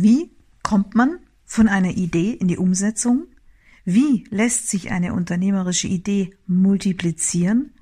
[0.00, 0.30] Wie
[0.62, 3.26] kommt man von einer Idee in die Umsetzung?
[3.84, 7.72] Wie lässt sich eine unternehmerische Idee multiplizieren?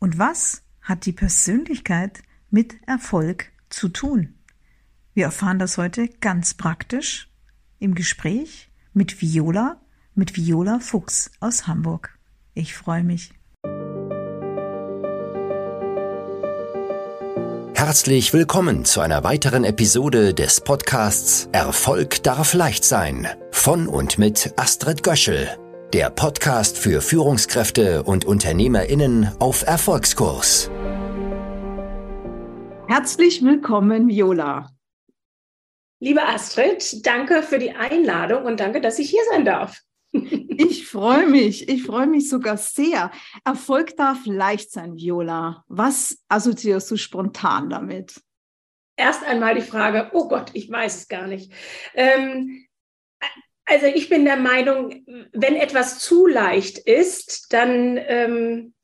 [0.00, 4.34] Und was hat die Persönlichkeit mit Erfolg zu tun?
[5.12, 7.30] Wir erfahren das heute ganz praktisch
[7.78, 9.80] im Gespräch mit Viola,
[10.16, 12.18] mit Viola Fuchs aus Hamburg.
[12.54, 13.32] Ich freue mich.
[17.94, 24.52] Herzlich willkommen zu einer weiteren Episode des Podcasts Erfolg darf leicht sein von und mit
[24.56, 25.48] Astrid Göschel,
[25.92, 30.72] der Podcast für Führungskräfte und Unternehmerinnen auf Erfolgskurs.
[32.88, 34.72] Herzlich willkommen, Viola.
[36.00, 39.82] Liebe Astrid, danke für die Einladung und danke, dass ich hier sein darf.
[40.58, 43.10] Ich freue mich, ich freue mich sogar sehr.
[43.44, 45.64] Erfolg darf leicht sein, Viola.
[45.68, 48.20] Was assoziierst du spontan damit?
[48.96, 51.52] Erst einmal die Frage, oh Gott, ich weiß es gar nicht.
[51.94, 52.66] Ähm,
[53.64, 58.74] also ich bin der Meinung, wenn etwas zu leicht ist, dann ähm,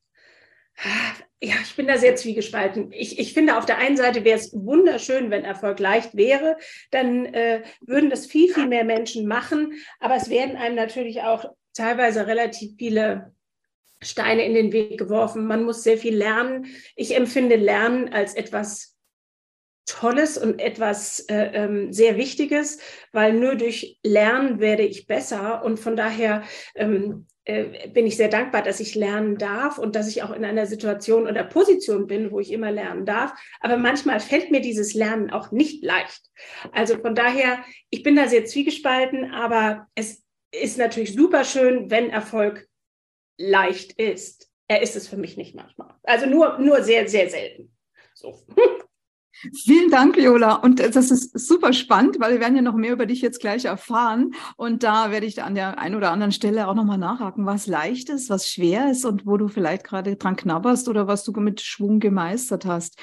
[1.42, 2.92] ja, ich bin da sehr zwiegespalten.
[2.92, 6.58] Ich, ich finde, auf der einen Seite wäre es wunderschön, wenn Erfolg leicht wäre.
[6.90, 9.72] Dann äh, würden das viel, viel mehr Menschen machen.
[10.00, 11.46] Aber es werden einem natürlich auch
[11.80, 13.32] teilweise relativ viele
[14.02, 15.46] Steine in den Weg geworfen.
[15.46, 16.66] Man muss sehr viel lernen.
[16.96, 18.96] Ich empfinde Lernen als etwas
[19.86, 22.78] Tolles und etwas äh, ähm, sehr Wichtiges,
[23.12, 25.64] weil nur durch Lernen werde ich besser.
[25.64, 26.44] Und von daher
[26.76, 30.44] ähm, äh, bin ich sehr dankbar, dass ich lernen darf und dass ich auch in
[30.44, 33.32] einer Situation oder Position bin, wo ich immer lernen darf.
[33.60, 36.22] Aber manchmal fällt mir dieses Lernen auch nicht leicht.
[36.72, 37.58] Also von daher,
[37.88, 42.68] ich bin da sehr zwiegespalten, aber es ist natürlich super schön, wenn Erfolg
[43.38, 44.50] leicht ist.
[44.68, 45.94] Er ist es für mich nicht manchmal.
[46.02, 47.76] Also nur, nur sehr, sehr selten.
[48.14, 48.38] So.
[49.54, 50.56] Vielen Dank, Viola.
[50.56, 53.64] Und das ist super spannend, weil wir werden ja noch mehr über dich jetzt gleich
[53.64, 54.34] erfahren.
[54.56, 58.10] Und da werde ich an der einen oder anderen Stelle auch nochmal nachhaken, was leicht
[58.10, 61.62] ist, was schwer ist und wo du vielleicht gerade dran knabberst oder was du mit
[61.62, 62.98] Schwung gemeistert hast.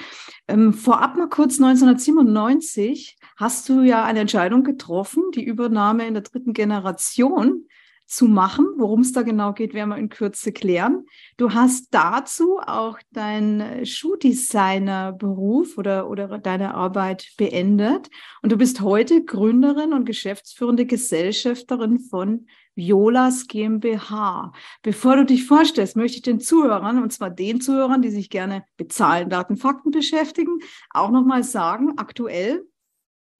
[0.46, 6.22] Ähm, vorab mal kurz 1997 hast du ja eine Entscheidung getroffen, die Übernahme in der
[6.22, 7.66] dritten Generation
[8.08, 8.66] zu machen.
[8.76, 11.04] Worum es da genau geht, werden wir in Kürze klären.
[11.36, 18.08] Du hast dazu auch deinen Schuhdesigner-Beruf oder, oder deine Arbeit beendet.
[18.42, 24.52] Und du bist heute Gründerin und geschäftsführende Gesellschafterin von Violas GmbH.
[24.82, 28.64] Bevor du dich vorstellst, möchte ich den Zuhörern, und zwar den Zuhörern, die sich gerne
[28.78, 30.60] mit Zahlen, Daten, Fakten beschäftigen,
[30.90, 32.64] auch nochmal sagen, aktuell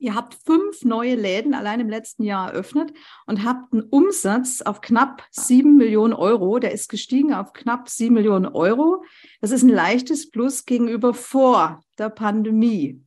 [0.00, 2.92] Ihr habt fünf neue Läden allein im letzten Jahr eröffnet
[3.26, 6.60] und habt einen Umsatz auf knapp sieben Millionen Euro.
[6.60, 9.02] Der ist gestiegen auf knapp sieben Millionen Euro.
[9.40, 13.02] Das ist ein leichtes Plus gegenüber vor der Pandemie.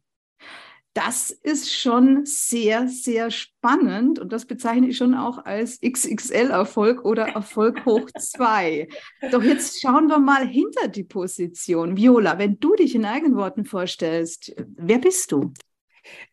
[0.94, 7.29] Das ist schon sehr, sehr spannend und das bezeichne ich schon auch als XXL-Erfolg oder
[7.29, 8.90] Erfolg hoch zwei.
[9.31, 11.96] Doch jetzt schauen wir mal hinter die Position.
[11.96, 15.53] Viola, wenn du dich in eigenen Worten vorstellst, wer bist du?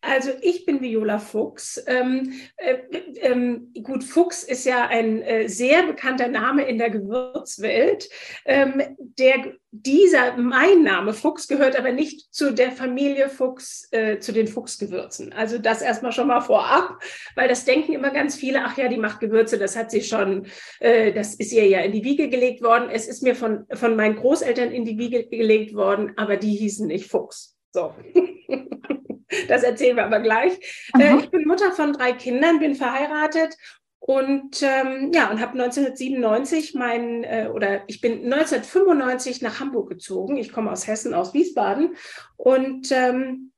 [0.01, 1.83] Also ich bin Viola Fuchs.
[1.87, 2.77] Ähm, äh,
[3.21, 8.09] ähm, gut, Fuchs ist ja ein äh, sehr bekannter Name in der Gewürzwelt.
[8.45, 14.31] Ähm, der, dieser, mein Name Fuchs gehört aber nicht zu der Familie Fuchs, äh, zu
[14.31, 15.33] den Fuchsgewürzen.
[15.33, 17.01] Also das erstmal schon mal vorab,
[17.35, 20.47] weil das denken immer ganz viele, ach ja, die macht Gewürze, das hat sie schon,
[20.79, 22.89] äh, das ist ihr ja in die Wiege gelegt worden.
[22.91, 26.87] Es ist mir von, von meinen Großeltern in die Wiege gelegt worden, aber die hießen
[26.87, 27.57] nicht Fuchs.
[27.71, 27.93] So.
[29.47, 30.59] Das erzählen wir aber gleich.
[30.97, 33.55] Äh, ich bin Mutter von drei Kindern, bin verheiratet
[33.99, 40.37] und ähm, ja, und habe 1997 mein, äh, oder ich bin 1995 nach Hamburg gezogen.
[40.37, 41.95] Ich komme aus Hessen, aus Wiesbaden
[42.37, 43.51] und ähm,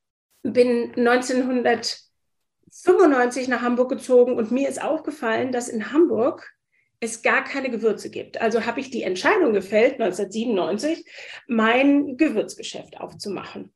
[0.44, 6.52] bin 1995 nach Hamburg gezogen und mir ist aufgefallen, dass in Hamburg
[7.00, 8.42] es gar keine Gewürze gibt.
[8.42, 11.06] Also habe ich die Entscheidung gefällt, 1997,
[11.48, 13.72] mein Gewürzgeschäft aufzumachen.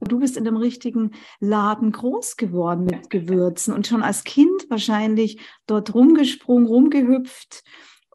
[0.00, 5.40] Du bist in dem richtigen Laden groß geworden mit Gewürzen und schon als Kind wahrscheinlich
[5.66, 7.64] dort rumgesprungen, rumgehüpft.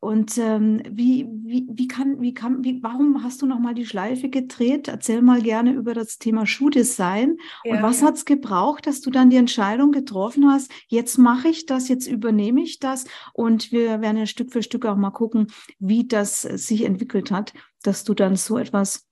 [0.01, 4.29] Und ähm, wie, wie, wie kann, wie kann, wie, warum hast du nochmal die Schleife
[4.29, 4.88] gedreht?
[4.88, 7.38] Erzähl mal gerne über das Thema Schuhdesign.
[7.63, 7.75] Ja.
[7.75, 11.67] Und was hat es gebraucht, dass du dann die Entscheidung getroffen hast, jetzt mache ich
[11.67, 13.06] das, jetzt übernehme ich das.
[13.33, 17.53] Und wir werden ja Stück für Stück auch mal gucken, wie das sich entwickelt hat,
[17.83, 19.07] dass du dann so etwas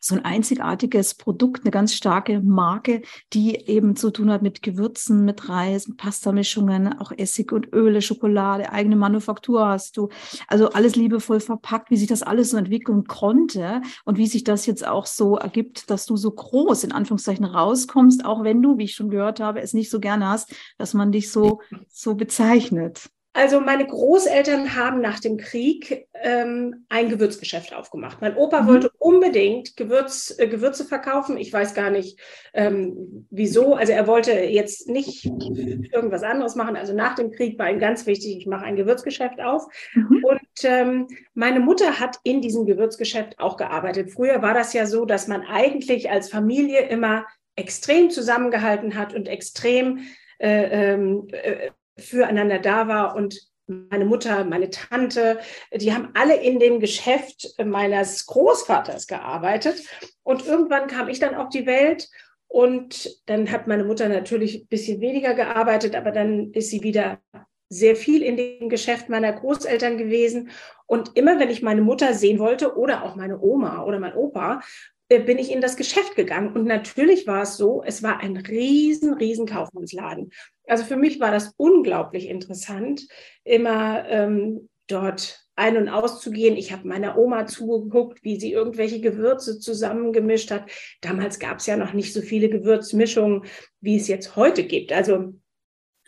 [0.00, 3.02] so ein einzigartiges Produkt, eine ganz starke Marke,
[3.32, 8.00] die eben zu tun hat mit Gewürzen, mit Reis, mit Pastamischungen, auch Essig und Öle,
[8.02, 10.08] Schokolade, eigene Manufaktur hast du.
[10.48, 14.66] Also alles liebevoll verpackt, wie sich das alles so entwickeln konnte und wie sich das
[14.66, 18.84] jetzt auch so ergibt, dass du so groß in Anführungszeichen rauskommst, auch wenn du, wie
[18.84, 23.10] ich schon gehört habe, es nicht so gerne hast, dass man dich so, so bezeichnet.
[23.32, 28.20] Also meine Großeltern haben nach dem Krieg ähm, ein Gewürzgeschäft aufgemacht.
[28.20, 28.66] Mein Opa mhm.
[28.66, 31.36] wollte unbedingt Gewürz, äh, Gewürze verkaufen.
[31.36, 32.18] Ich weiß gar nicht
[32.54, 33.74] ähm, wieso.
[33.74, 36.74] Also er wollte jetzt nicht irgendwas anderes machen.
[36.74, 39.68] Also nach dem Krieg war ihm ganz wichtig, ich mache ein Gewürzgeschäft auf.
[39.94, 40.24] Mhm.
[40.24, 44.10] Und ähm, meine Mutter hat in diesem Gewürzgeschäft auch gearbeitet.
[44.10, 49.28] Früher war das ja so, dass man eigentlich als Familie immer extrem zusammengehalten hat und
[49.28, 50.00] extrem
[50.38, 55.38] äh, ähm, äh, füreinander da war und meine Mutter, meine Tante,
[55.72, 59.82] die haben alle in dem Geschäft meines Großvaters gearbeitet.
[60.22, 62.08] Und irgendwann kam ich dann auf die Welt
[62.48, 67.20] und dann hat meine Mutter natürlich ein bisschen weniger gearbeitet, aber dann ist sie wieder
[67.68, 70.50] sehr viel in dem Geschäft meiner Großeltern gewesen.
[70.86, 74.60] Und immer wenn ich meine Mutter sehen wollte oder auch meine Oma oder mein Opa,
[75.08, 76.52] äh, bin ich in das Geschäft gegangen.
[76.52, 80.30] Und natürlich war es so, es war ein riesen, riesen Kaufmannsladen.
[80.70, 83.08] Also für mich war das unglaublich interessant,
[83.42, 86.56] immer ähm, dort ein- und auszugehen.
[86.56, 90.70] Ich habe meiner Oma zugeguckt, wie sie irgendwelche Gewürze zusammengemischt hat.
[91.00, 93.46] Damals gab es ja noch nicht so viele Gewürzmischungen,
[93.80, 94.92] wie es jetzt heute gibt.
[94.92, 95.34] Also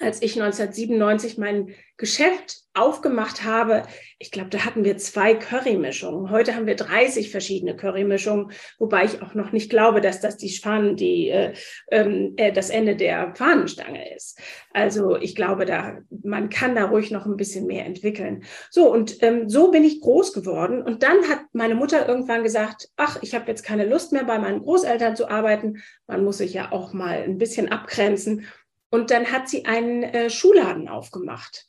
[0.02, 3.82] als ich 1997 mein Geschäft aufgemacht habe,
[4.19, 6.31] ich glaube, da hatten wir zwei Currymischungen.
[6.31, 10.56] Heute haben wir 30 verschiedene Currymischungen, wobei ich auch noch nicht glaube, dass das die
[10.56, 11.52] Fahnen, die äh,
[11.90, 14.40] ähm, äh, das Ende der Fahnenstange ist.
[14.72, 18.44] Also ich glaube, da man kann da ruhig noch ein bisschen mehr entwickeln.
[18.70, 20.82] So und ähm, so bin ich groß geworden.
[20.82, 24.38] Und dann hat meine Mutter irgendwann gesagt: Ach, ich habe jetzt keine Lust mehr, bei
[24.38, 25.82] meinen Großeltern zu arbeiten.
[26.06, 28.46] Man muss sich ja auch mal ein bisschen abgrenzen.
[28.93, 31.67] Und dann hat sie einen äh, Schuhladen aufgemacht.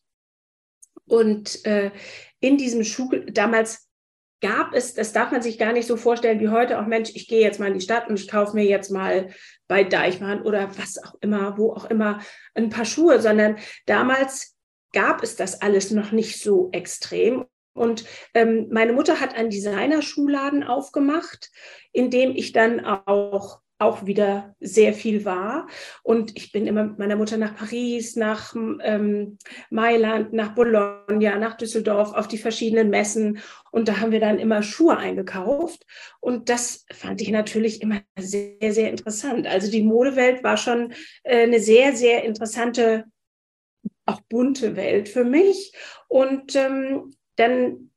[1.08, 1.92] Und äh,
[2.42, 3.88] in diesem Schuh, damals
[4.42, 7.30] gab es, das darf man sich gar nicht so vorstellen wie heute, auch Mensch, ich
[7.30, 9.30] gehe jetzt mal in die Stadt und ich kaufe mir jetzt mal
[9.70, 12.20] bei Deichmann oder was auch immer, wo auch immer,
[12.56, 14.58] ein paar Schuhe, sondern damals
[14.92, 17.46] gab es das alles noch nicht so extrem.
[17.74, 18.04] Und
[18.34, 21.52] ähm, meine Mutter hat einen Designer-Schuhladen aufgemacht,
[21.94, 25.68] in dem ich dann auch auch wieder sehr viel war.
[26.01, 29.38] Und ich bin immer mit meiner Mutter nach Paris, nach ähm,
[29.69, 33.39] Mailand, nach Bologna, nach Düsseldorf auf die verschiedenen Messen.
[33.71, 35.85] Und da haben wir dann immer Schuhe eingekauft.
[36.19, 39.47] Und das fand ich natürlich immer sehr, sehr interessant.
[39.47, 40.94] Also die Modewelt war schon
[41.24, 43.06] äh, eine sehr, sehr interessante,
[44.06, 45.74] auch bunte Welt für mich.
[46.07, 47.89] Und ähm, dann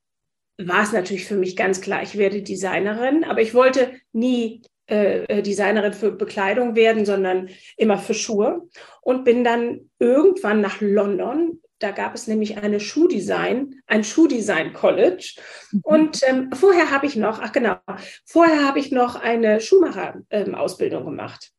[0.58, 5.24] war es natürlich für mich ganz klar, ich werde Designerin, aber ich wollte nie äh,
[5.24, 8.68] äh, Designerin für Bekleidung werden, sondern immer für Schuhe.
[9.00, 11.60] Und bin dann irgendwann nach London.
[11.78, 15.34] Da gab es nämlich eine Schuhdesign, ein Schuhdesign College.
[15.72, 15.80] Mhm.
[15.82, 17.76] Und ähm, vorher habe ich noch, ach genau,
[18.24, 21.52] vorher habe ich noch eine Schuhmacher-Ausbildung ähm, gemacht.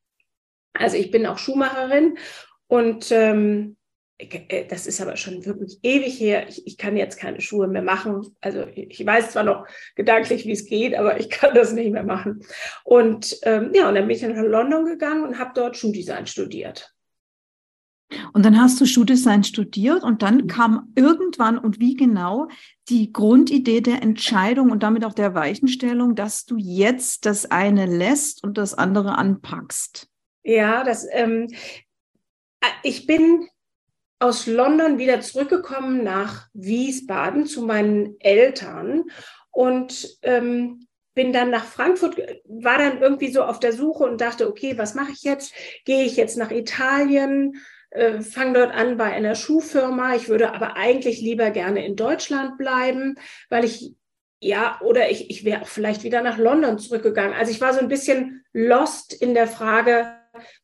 [0.74, 2.18] Also ich bin auch Schuhmacherin
[2.68, 3.77] und ähm, äh,
[4.70, 6.48] das ist aber schon wirklich ewig her.
[6.50, 8.36] Ich, ich, kann jetzt keine Schuhe mehr machen.
[8.42, 12.04] Also ich weiß zwar noch gedanklich, wie es geht, aber ich kann das nicht mehr
[12.04, 12.42] machen.
[12.84, 16.94] Und ähm, ja, und dann bin ich nach London gegangen und habe dort Schuhdesign studiert.
[18.34, 20.48] Und dann hast du Schuhdesign studiert und dann mhm.
[20.48, 22.48] kam irgendwann und wie genau
[22.90, 28.44] die Grundidee der Entscheidung und damit auch der Weichenstellung, dass du jetzt das eine lässt
[28.44, 30.10] und das andere anpackst.
[30.44, 31.50] Ja, das, ähm,
[32.62, 33.48] äh, ich bin
[34.20, 39.06] aus London wieder zurückgekommen nach Wiesbaden zu meinen Eltern
[39.52, 44.48] und ähm, bin dann nach Frankfurt, war dann irgendwie so auf der Suche und dachte,
[44.48, 45.54] okay, was mache ich jetzt?
[45.84, 47.58] Gehe ich jetzt nach Italien?
[47.90, 50.16] Äh, fange dort an bei einer Schuhfirma.
[50.16, 53.16] Ich würde aber eigentlich lieber gerne in Deutschland bleiben,
[53.50, 53.96] weil ich
[54.40, 57.34] ja, oder ich, ich wäre auch vielleicht wieder nach London zurückgegangen.
[57.34, 60.17] Also ich war so ein bisschen lost in der Frage,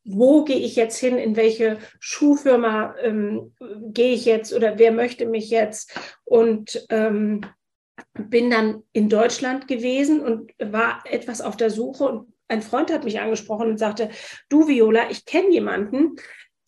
[0.03, 3.53] wo gehe ich jetzt hin, in welche Schuhfirma ähm,
[3.94, 5.98] gehe ich jetzt oder wer möchte mich jetzt?
[6.24, 7.42] Und ähm,
[8.13, 13.03] bin dann in Deutschland gewesen und war etwas auf der Suche und ein Freund hat
[13.03, 14.10] mich angesprochen und sagte,
[14.50, 16.15] du Viola, ich kenne jemanden,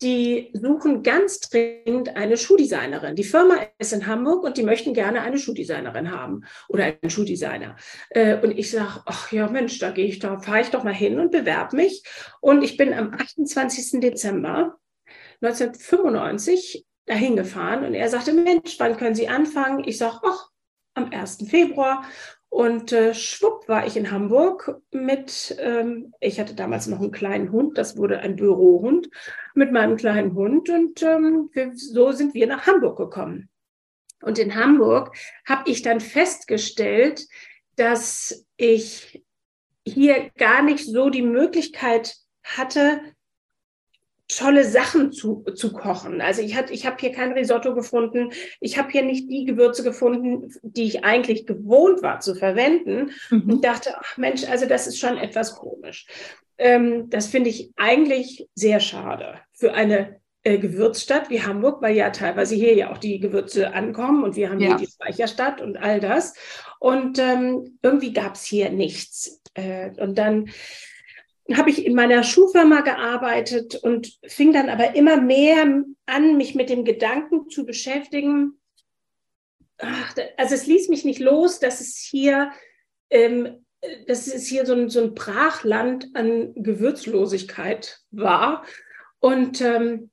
[0.02, 3.16] die suchen ganz dringend eine Schuhdesignerin.
[3.16, 7.76] Die Firma ist in Hamburg und die möchten gerne eine Schuhdesignerin haben oder einen Schuhdesigner.
[8.10, 10.94] Äh, und ich sage, ach ja, Mensch, da gehe ich da, fahre ich doch mal
[10.94, 12.02] hin und bewerbe mich.
[12.40, 14.00] Und ich bin am 28.
[14.00, 14.76] Dezember
[15.40, 19.84] 1995 dahin gefahren und er sagte, Mensch, wann können Sie anfangen?
[19.86, 20.50] Ich sage, ach,
[20.96, 21.48] am 1.
[21.48, 22.04] Februar.
[22.56, 27.52] Und äh, schwupp war ich in Hamburg mit, ähm, ich hatte damals noch einen kleinen
[27.52, 29.10] Hund, das wurde ein Bürohund,
[29.54, 30.70] mit meinem kleinen Hund.
[30.70, 33.50] Und ähm, wir, so sind wir nach Hamburg gekommen.
[34.22, 35.14] Und in Hamburg
[35.46, 37.26] habe ich dann festgestellt,
[37.74, 39.22] dass ich
[39.86, 43.02] hier gar nicht so die Möglichkeit hatte,
[44.28, 46.20] tolle Sachen zu, zu kochen.
[46.20, 48.32] Also ich, ich habe hier kein Risotto gefunden.
[48.60, 53.12] Ich habe hier nicht die Gewürze gefunden, die ich eigentlich gewohnt war zu verwenden.
[53.30, 53.50] Mhm.
[53.50, 56.06] Und dachte, ach Mensch, also das ist schon etwas komisch.
[56.58, 62.10] Ähm, das finde ich eigentlich sehr schade für eine äh, Gewürzstadt wie Hamburg, weil ja
[62.10, 64.68] teilweise hier ja auch die Gewürze ankommen und wir haben ja.
[64.68, 66.34] hier die Speicherstadt und all das.
[66.78, 69.42] Und ähm, irgendwie gab es hier nichts.
[69.54, 70.48] Äh, und dann
[71.54, 76.70] habe ich in meiner Schuhfirma gearbeitet und fing dann aber immer mehr an, mich mit
[76.70, 78.60] dem Gedanken zu beschäftigen.
[79.78, 82.50] Ach, also es ließ mich nicht los, dass es hier,
[83.10, 83.64] ähm,
[84.06, 88.64] dass es hier so ein, so ein Brachland an Gewürzlosigkeit war.
[89.20, 90.10] Und ähm,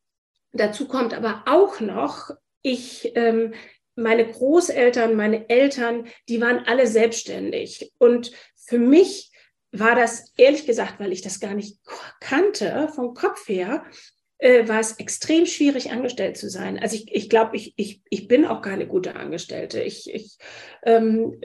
[0.51, 2.29] dazu kommt aber auch noch,
[2.61, 3.53] ich, ähm,
[3.95, 7.91] meine Großeltern, meine Eltern, die waren alle selbstständig.
[7.97, 9.32] Und für mich
[9.73, 11.79] war das ehrlich gesagt, weil ich das gar nicht
[12.19, 13.83] kannte vom Kopf her,
[14.37, 16.77] äh, war es extrem schwierig, angestellt zu sein.
[16.77, 19.81] Also ich, ich glaube, ich, ich, ich bin auch keine gute Angestellte.
[19.81, 20.37] Ich, ich,
[20.83, 21.39] ähm,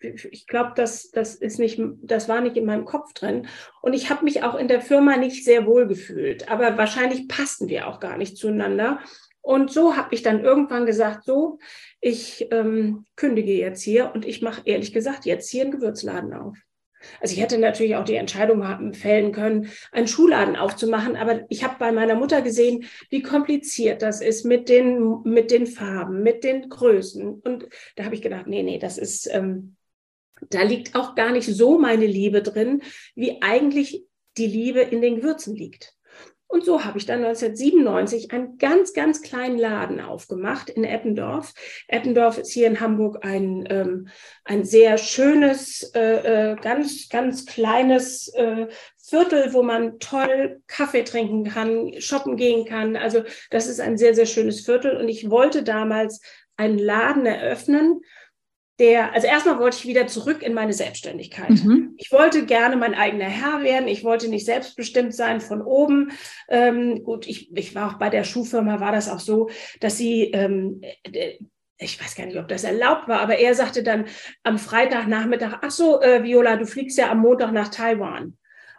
[0.00, 3.46] ich glaube, das, das, ist nicht, das war nicht in meinem Kopf drin.
[3.80, 6.50] Und ich habe mich auch in der Firma nicht sehr wohl gefühlt.
[6.50, 9.00] Aber wahrscheinlich passten wir auch gar nicht zueinander.
[9.40, 11.58] Und so habe ich dann irgendwann gesagt, so,
[12.00, 16.56] ich ähm, kündige jetzt hier und ich mache ehrlich gesagt jetzt hier einen Gewürzladen auf.
[17.20, 21.76] Also ich hätte natürlich auch die Entscheidung fällen können, einen Schuhladen aufzumachen, aber ich habe
[21.78, 26.68] bei meiner Mutter gesehen, wie kompliziert das ist mit den, mit den Farben, mit den
[26.68, 27.40] Größen.
[27.40, 29.76] Und da habe ich gedacht, nee, nee, das ist, ähm,
[30.50, 32.82] da liegt auch gar nicht so meine Liebe drin,
[33.14, 34.04] wie eigentlich
[34.36, 35.97] die Liebe in den Gewürzen liegt.
[36.50, 41.52] Und so habe ich dann 1997 einen ganz, ganz kleinen Laden aufgemacht in Eppendorf.
[41.88, 44.08] Eppendorf ist hier in Hamburg ein, ähm,
[44.44, 51.44] ein sehr schönes, äh, äh, ganz, ganz kleines äh, Viertel, wo man toll Kaffee trinken
[51.44, 52.96] kann, shoppen gehen kann.
[52.96, 54.96] Also das ist ein sehr, sehr schönes Viertel.
[54.96, 56.20] Und ich wollte damals
[56.56, 58.00] einen Laden eröffnen,
[58.78, 61.50] der, also erstmal wollte ich wieder zurück in meine Selbstständigkeit.
[61.50, 61.94] Mhm.
[61.96, 63.88] Ich wollte gerne mein eigener Herr werden.
[63.88, 66.12] Ich wollte nicht selbstbestimmt sein von oben.
[66.48, 70.30] Ähm, gut, ich, ich war auch bei der Schuhfirma, war das auch so, dass sie,
[70.32, 71.38] ähm, äh,
[71.76, 74.06] ich weiß gar nicht, ob das erlaubt war, aber er sagte dann
[74.44, 78.37] am Freitagnachmittag, ach so, äh, Viola, du fliegst ja am Montag nach Taiwan.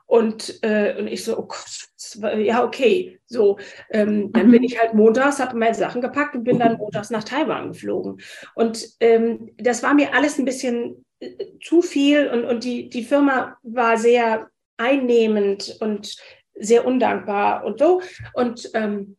[0.09, 3.19] Und, äh, und ich so, oh Gott, ja, okay.
[3.27, 3.59] So,
[3.91, 4.51] ähm, dann mhm.
[4.51, 8.19] bin ich halt montags, habe meine Sachen gepackt und bin dann montags nach Taiwan geflogen.
[8.55, 11.29] Und ähm, das war mir alles ein bisschen äh,
[11.61, 16.15] zu viel und, und die, die Firma war sehr einnehmend und
[16.55, 18.01] sehr undankbar und so.
[18.33, 19.15] Und ähm,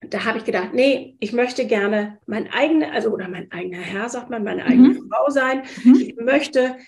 [0.00, 4.08] da habe ich gedacht, nee, ich möchte gerne mein eigener, also oder mein eigener Herr,
[4.08, 5.08] sagt man, meine eigene mhm.
[5.08, 5.62] Frau sein.
[5.84, 5.94] Mhm.
[5.94, 6.78] Ich möchte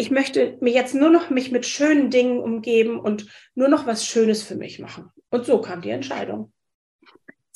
[0.00, 4.06] ich möchte mir jetzt nur noch mich mit schönen Dingen umgeben und nur noch was
[4.06, 5.10] Schönes für mich machen.
[5.28, 6.54] Und so kam die Entscheidung.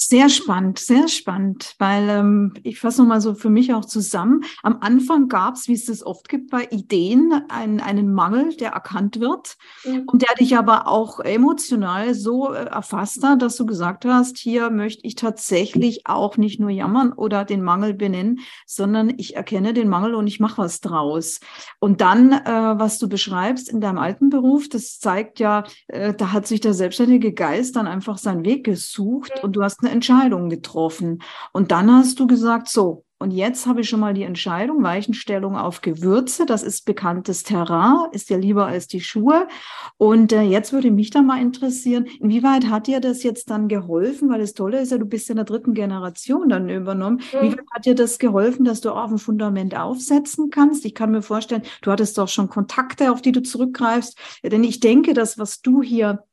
[0.06, 4.44] Sehr spannend, sehr spannend, weil ähm, ich fasse nochmal so für mich auch zusammen.
[4.62, 8.72] Am Anfang gab es, wie es das oft gibt bei Ideen, einen, einen Mangel, der
[8.72, 10.02] erkannt wird mhm.
[10.04, 14.68] und der dich aber auch emotional so äh, erfasst hat, dass du gesagt hast, hier
[14.68, 19.88] möchte ich tatsächlich auch nicht nur jammern oder den Mangel benennen, sondern ich erkenne den
[19.88, 21.40] Mangel und ich mache was draus.
[21.80, 26.32] Und dann, äh, was du beschreibst in deinem alten Beruf, das zeigt ja, äh, da
[26.32, 29.44] hat sich der selbstständige Geist dann einfach seinen Weg gesucht mhm.
[29.44, 31.22] und du hast eine Entscheidung getroffen.
[31.52, 35.56] Und dann hast du gesagt, so, und jetzt habe ich schon mal die Entscheidung, Weichenstellung
[35.56, 39.48] auf Gewürze, das ist bekanntes Terrain, ist ja lieber als die Schuhe.
[39.96, 44.28] Und äh, jetzt würde mich da mal interessieren, inwieweit hat dir das jetzt dann geholfen?
[44.28, 47.22] Weil das Tolle ist ja, du bist in der dritten Generation dann übernommen.
[47.32, 47.40] Mhm.
[47.40, 50.84] Wie hat dir das geholfen, dass du auf ein Fundament aufsetzen kannst?
[50.84, 54.18] Ich kann mir vorstellen, du hattest doch schon Kontakte, auf die du zurückgreifst.
[54.42, 56.24] Denn ich denke, das, was du hier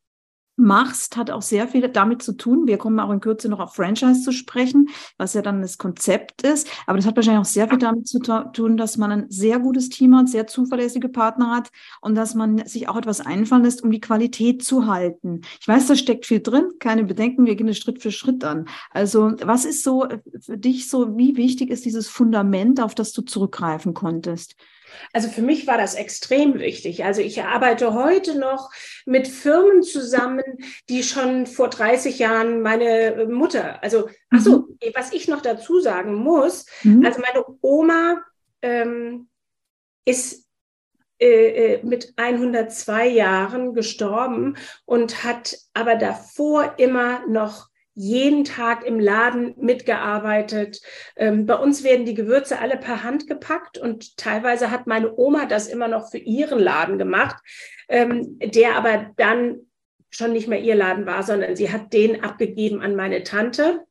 [0.55, 2.67] machst, hat auch sehr viel damit zu tun.
[2.67, 6.43] Wir kommen auch in Kürze noch auf Franchise zu sprechen, was ja dann das Konzept
[6.43, 6.67] ist.
[6.85, 9.89] Aber das hat wahrscheinlich auch sehr viel damit zu tun, dass man ein sehr gutes
[9.89, 13.91] Team hat, sehr zuverlässige Partner hat und dass man sich auch etwas einfallen lässt, um
[13.91, 15.41] die Qualität zu halten.
[15.59, 18.67] Ich weiß, da steckt viel drin, keine Bedenken, wir gehen es Schritt für Schritt an.
[18.91, 20.07] Also was ist so
[20.39, 24.55] für dich so, wie wichtig ist dieses Fundament, auf das du zurückgreifen konntest?
[25.13, 27.03] Also für mich war das extrem wichtig.
[27.03, 28.71] Also ich arbeite heute noch
[29.05, 30.43] mit Firmen zusammen,
[30.89, 34.77] die schon vor 30 Jahren meine Mutter, also, ach so, mhm.
[34.93, 37.05] was ich noch dazu sagen muss, mhm.
[37.05, 38.23] also meine Oma
[38.61, 39.29] ähm,
[40.05, 40.47] ist
[41.19, 48.99] äh, äh mit 102 Jahren gestorben und hat aber davor immer noch jeden Tag im
[48.99, 50.81] Laden mitgearbeitet.
[51.15, 55.45] Ähm, bei uns werden die Gewürze alle per Hand gepackt und teilweise hat meine Oma
[55.45, 57.37] das immer noch für ihren Laden gemacht,
[57.89, 59.61] ähm, der aber dann
[60.09, 63.85] schon nicht mehr ihr Laden war, sondern sie hat den abgegeben an meine Tante.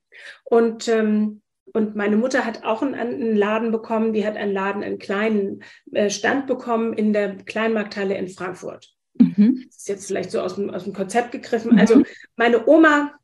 [0.45, 1.43] Und, ähm,
[1.73, 5.63] und meine Mutter hat auch einen, einen, Laden bekommen, die hat einen Laden, einen kleinen
[5.93, 8.93] äh, Stand bekommen in der Kleinmarkthalle in Frankfurt.
[9.15, 9.65] Mhm.
[9.67, 11.73] Das ist jetzt vielleicht so aus dem, aus dem Konzept gegriffen.
[11.73, 11.79] Mhm.
[11.79, 12.03] Also
[12.37, 13.15] meine Oma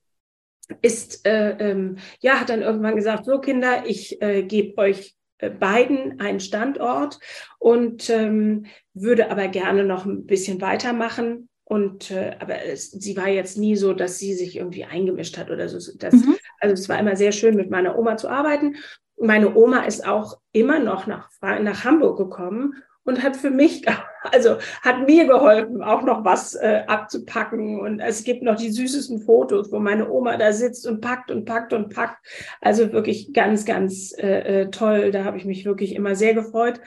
[0.82, 5.50] ist, äh, ähm, ja, hat dann irgendwann gesagt, so Kinder, ich äh, gebe euch äh,
[5.50, 7.18] beiden einen Standort
[7.58, 11.48] und ähm, würde aber gerne noch ein bisschen weitermachen.
[11.64, 15.50] Und äh, aber es, sie war jetzt nie so, dass sie sich irgendwie eingemischt hat
[15.50, 15.78] oder so.
[15.98, 16.36] Das, mhm.
[16.60, 18.76] Also es war immer sehr schön, mit meiner Oma zu arbeiten.
[19.18, 22.74] Meine Oma ist auch immer noch nach, nach Hamburg gekommen
[23.06, 23.86] und hat für mich,
[24.22, 27.80] also hat mir geholfen, auch noch was äh, abzupacken.
[27.80, 31.44] Und es gibt noch die süßesten Fotos, wo meine Oma da sitzt und packt und
[31.44, 32.18] packt und packt.
[32.60, 35.12] Also wirklich ganz, ganz äh, äh toll.
[35.12, 36.80] Da habe ich mich wirklich immer sehr gefreut.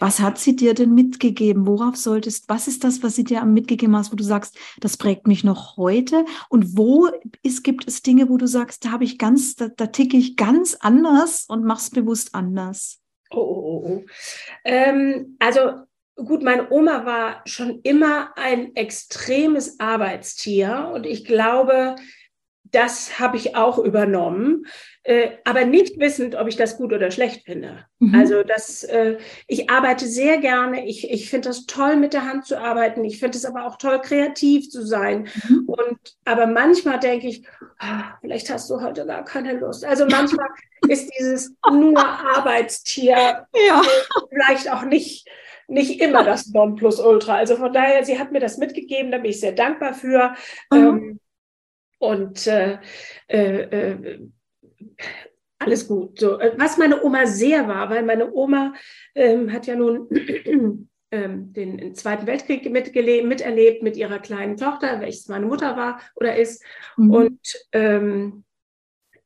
[0.00, 1.66] Was hat sie dir denn mitgegeben?
[1.66, 5.26] Worauf solltest, was ist das, was sie dir mitgegeben hast, wo du sagst, das prägt
[5.26, 6.24] mich noch heute?
[6.48, 7.08] Und wo
[7.42, 10.36] ist, gibt es Dinge, wo du sagst, da habe ich ganz, da, da ticke ich
[10.36, 12.99] ganz anders und mach's bewusst anders?
[13.30, 13.88] Oh, oh, oh.
[13.88, 14.04] oh.
[14.64, 15.84] Ähm, also
[16.16, 21.96] gut, meine Oma war schon immer ein extremes Arbeitstier und ich glaube,
[22.72, 24.66] das habe ich auch übernommen,
[25.02, 27.86] äh, aber nicht wissend, ob ich das gut oder schlecht finde.
[27.98, 28.14] Mhm.
[28.14, 30.86] Also das, äh, ich arbeite sehr gerne.
[30.86, 33.04] Ich, ich finde das toll, mit der Hand zu arbeiten.
[33.04, 35.28] Ich finde es aber auch toll, kreativ zu sein.
[35.48, 35.64] Mhm.
[35.66, 37.44] Und aber manchmal denke ich,
[37.78, 39.84] ah, vielleicht hast du heute gar keine Lust.
[39.84, 40.48] Also manchmal
[40.88, 43.82] ist dieses nur Arbeitstier ja.
[44.28, 45.28] Vielleicht auch nicht
[45.70, 47.36] nicht immer das Nonplusultra.
[47.36, 50.34] Also von daher, sie hat mir das mitgegeben, da bin ich sehr dankbar für.
[50.72, 50.76] Mhm.
[50.78, 51.20] Ähm,
[52.00, 52.78] und äh,
[53.28, 54.28] äh, äh,
[55.58, 56.18] alles gut.
[56.18, 58.74] So, äh, was meine Oma sehr war, weil meine Oma
[59.14, 60.08] ähm, hat ja nun
[61.10, 66.64] ähm, den Zweiten Weltkrieg miterlebt mit ihrer kleinen Tochter, welches meine Mutter war oder ist.
[66.96, 67.10] Mhm.
[67.10, 68.44] Und ähm,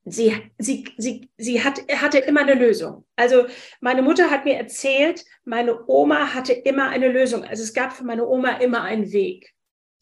[0.05, 3.05] sie, sie, sie, sie hat, hatte immer eine Lösung.
[3.15, 3.47] Also
[3.81, 7.45] meine Mutter hat mir erzählt, meine Oma hatte immer eine Lösung.
[7.45, 9.54] Also es gab für meine Oma immer einen Weg.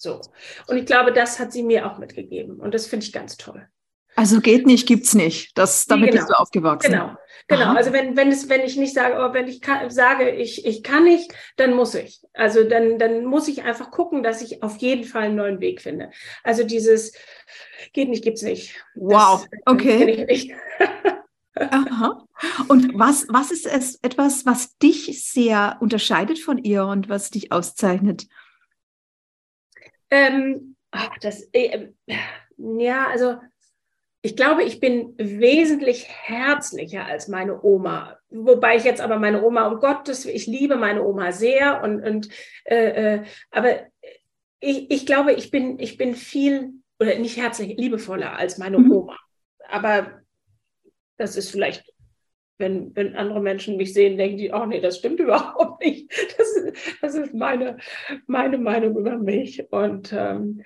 [0.03, 0.21] So.
[0.67, 2.59] Und ich glaube, das hat sie mir auch mitgegeben.
[2.59, 3.69] Und das finde ich ganz toll.
[4.17, 5.57] Also geht nicht, gibt's nicht.
[5.57, 6.23] Das, damit genau.
[6.23, 6.91] bist du aufgewachsen.
[6.91, 7.63] Genau, genau.
[7.67, 7.75] Aha.
[7.77, 10.83] Also wenn, wenn es, wenn ich nicht sage, oh, wenn ich kann, sage, ich, ich
[10.83, 12.21] kann nicht, dann muss ich.
[12.35, 15.81] Also dann, dann muss ich einfach gucken, dass ich auf jeden Fall einen neuen Weg
[15.81, 16.11] finde.
[16.43, 17.13] Also dieses
[17.93, 18.75] geht nicht, gibt's nicht.
[18.97, 20.57] Wow, das, okay.
[21.55, 22.27] Aha.
[22.67, 27.53] Und was, was ist es etwas, was dich sehr unterscheidet von ihr und was dich
[27.53, 28.27] auszeichnet?
[30.13, 31.89] Ähm, ach, das, äh,
[32.59, 33.39] ja, also
[34.21, 38.19] ich glaube, ich bin wesentlich herzlicher als meine Oma.
[38.29, 42.29] Wobei ich jetzt aber meine Oma, um Gottes, ich liebe meine Oma sehr und, und
[42.65, 43.87] äh, äh, aber
[44.61, 48.93] ich, ich glaube, ich bin, ich bin viel, oder nicht herzlich, liebevoller als meine mhm.
[48.93, 49.19] Oma.
[49.71, 50.21] Aber
[51.17, 51.92] das ist vielleicht
[52.63, 56.11] wenn, wenn andere Menschen mich sehen, denken die, oh nee, das stimmt überhaupt nicht.
[56.39, 56.73] Das,
[57.03, 57.77] das ist meine,
[58.27, 59.71] meine Meinung über mich.
[59.71, 60.63] Und ähm,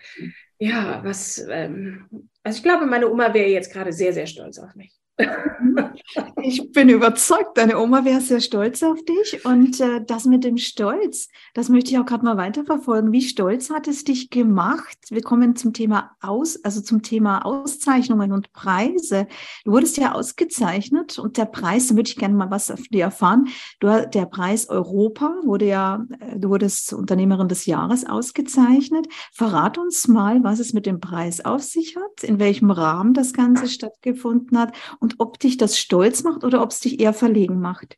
[0.58, 4.74] ja, was, ähm, also ich glaube, meine Oma wäre jetzt gerade sehr, sehr stolz auf
[4.76, 4.94] mich.
[6.42, 9.44] Ich bin überzeugt, deine Oma wäre sehr stolz auf dich.
[9.44, 13.12] Und äh, das mit dem Stolz, das möchte ich auch gerade mal weiterverfolgen.
[13.12, 14.98] Wie stolz hat es dich gemacht?
[15.10, 19.26] Wir kommen zum Thema Aus, also zum Thema Auszeichnungen und Preise.
[19.64, 23.04] Du wurdest ja ausgezeichnet und der Preis, da würde ich gerne mal was von dir
[23.04, 23.48] erfahren.
[23.80, 29.08] Du, der Preis Europa wurde ja, äh, du wurdest Unternehmerin des Jahres ausgezeichnet.
[29.32, 33.32] Verrat uns mal, was es mit dem Preis auf sich hat, in welchem Rahmen das
[33.32, 37.60] Ganze stattgefunden hat und ob dich das stolz macht oder ob es dich eher verlegen
[37.60, 37.96] macht?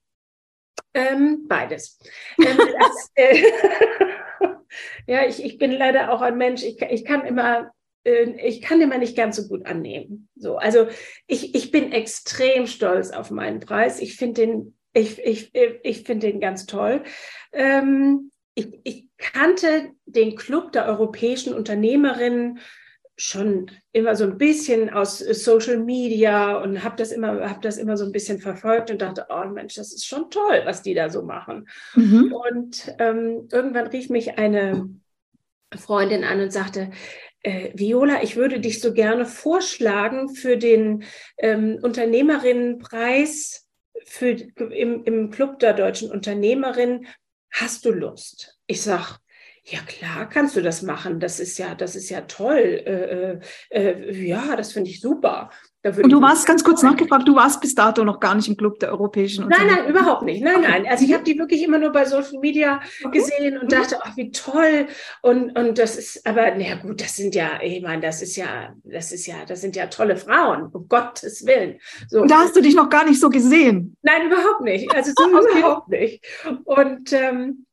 [0.94, 1.99] Ähm, beides.
[2.38, 3.42] Ähm, das, äh,
[5.07, 7.71] ja, ich, ich bin leider auch ein Mensch, ich, ich kann immer
[8.05, 10.29] äh, ich kann immer nicht ganz so gut annehmen.
[10.37, 10.88] So, also
[11.27, 14.01] ich, ich bin extrem stolz auf meinen Preis.
[14.01, 17.03] Ich finde den, ich, ich, ich finde den ganz toll.
[17.53, 22.61] Ähm, ich, ich kannte den Club der europäischen Unternehmerinnen
[23.18, 27.96] schon immer so ein bisschen aus Social Media und habe das immer habe das immer
[27.96, 31.11] so ein bisschen verfolgt und dachte, oh Mensch, das ist schon toll, was die da
[31.11, 31.68] so machen.
[31.94, 32.33] Mhm.
[32.33, 34.88] Und ähm, irgendwann rief mich eine
[35.76, 36.90] Freundin an und sagte,
[37.42, 41.02] äh, Viola, ich würde dich so gerne vorschlagen für den
[41.38, 43.66] ähm, Unternehmerinnenpreis
[44.04, 47.09] für, im, im Club der deutschen Unternehmerinnen
[47.50, 48.59] hast du Lust?
[48.68, 49.18] Ich sag,
[49.70, 51.20] ja klar, kannst du das machen.
[51.20, 52.83] Das ist ja, das ist ja toll.
[52.87, 53.38] Äh,
[53.70, 55.50] äh, äh ja, das finde ich super.
[55.85, 58.81] Und du warst ganz kurz nachgefragt, du warst bis dato noch gar nicht im Club
[58.81, 59.70] der europäischen Unternehmen.
[59.70, 60.42] Nein, nein, überhaupt nicht.
[60.42, 60.87] Nein, nein.
[60.88, 63.18] Also ich habe die wirklich immer nur bei Social Media okay.
[63.18, 63.68] gesehen und mhm.
[63.68, 64.88] dachte, ach, wie toll.
[65.22, 68.74] Und, und das ist, aber na gut, das sind ja, ich meine, das ist ja,
[68.83, 71.78] das ist ja, das sind ja tolle Frauen, um Gottes Willen.
[72.09, 72.22] So.
[72.22, 73.96] Und da hast du dich noch gar nicht so gesehen.
[74.02, 74.92] Nein, überhaupt nicht.
[74.92, 75.59] Also so okay.
[75.59, 76.26] überhaupt nicht.
[76.64, 77.66] Und ähm,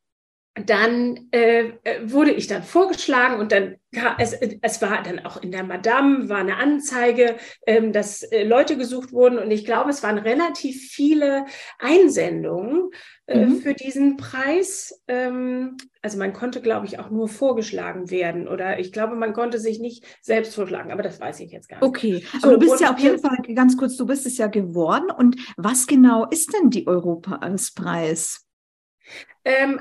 [0.55, 1.73] dann äh,
[2.05, 3.75] wurde ich dann vorgeschlagen und dann
[4.17, 8.77] es, es war dann auch in der Madame war eine Anzeige, ähm, dass äh, Leute
[8.77, 11.45] gesucht wurden und ich glaube, es waren relativ viele
[11.79, 12.89] Einsendungen
[13.25, 13.57] äh, mhm.
[13.57, 15.01] für diesen Preis.
[15.07, 19.59] Ähm, also man konnte, glaube ich, auch nur vorgeschlagen werden oder ich glaube, man konnte
[19.59, 21.87] sich nicht selbst vorschlagen, aber das weiß ich jetzt gar nicht.
[21.87, 24.47] Okay, so, aber du bist ja auf jeden Fall ganz kurz, du bist es ja
[24.47, 28.41] geworden und was genau ist denn die Europa als Preis?
[28.41, 28.44] Ähm,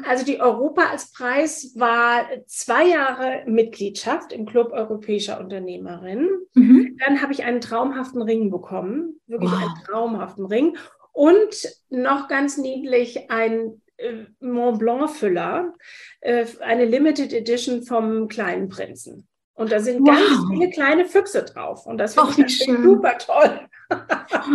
[0.04, 6.28] also die Europa als Preis war zwei Jahre Mitgliedschaft im Club Europäischer Unternehmerinnen.
[6.54, 6.98] Mhm.
[7.04, 9.62] Dann habe ich einen traumhaften Ring bekommen, wirklich wow.
[9.62, 10.76] einen traumhaften Ring.
[11.12, 15.72] Und noch ganz niedlich ein äh, Mont Blanc Füller,
[16.20, 19.28] äh, eine Limited Edition vom Kleinen Prinzen.
[19.54, 20.08] Und da sind wow.
[20.08, 21.86] ganz viele kleine Füchse drauf.
[21.86, 23.60] Und das finde ich super toll.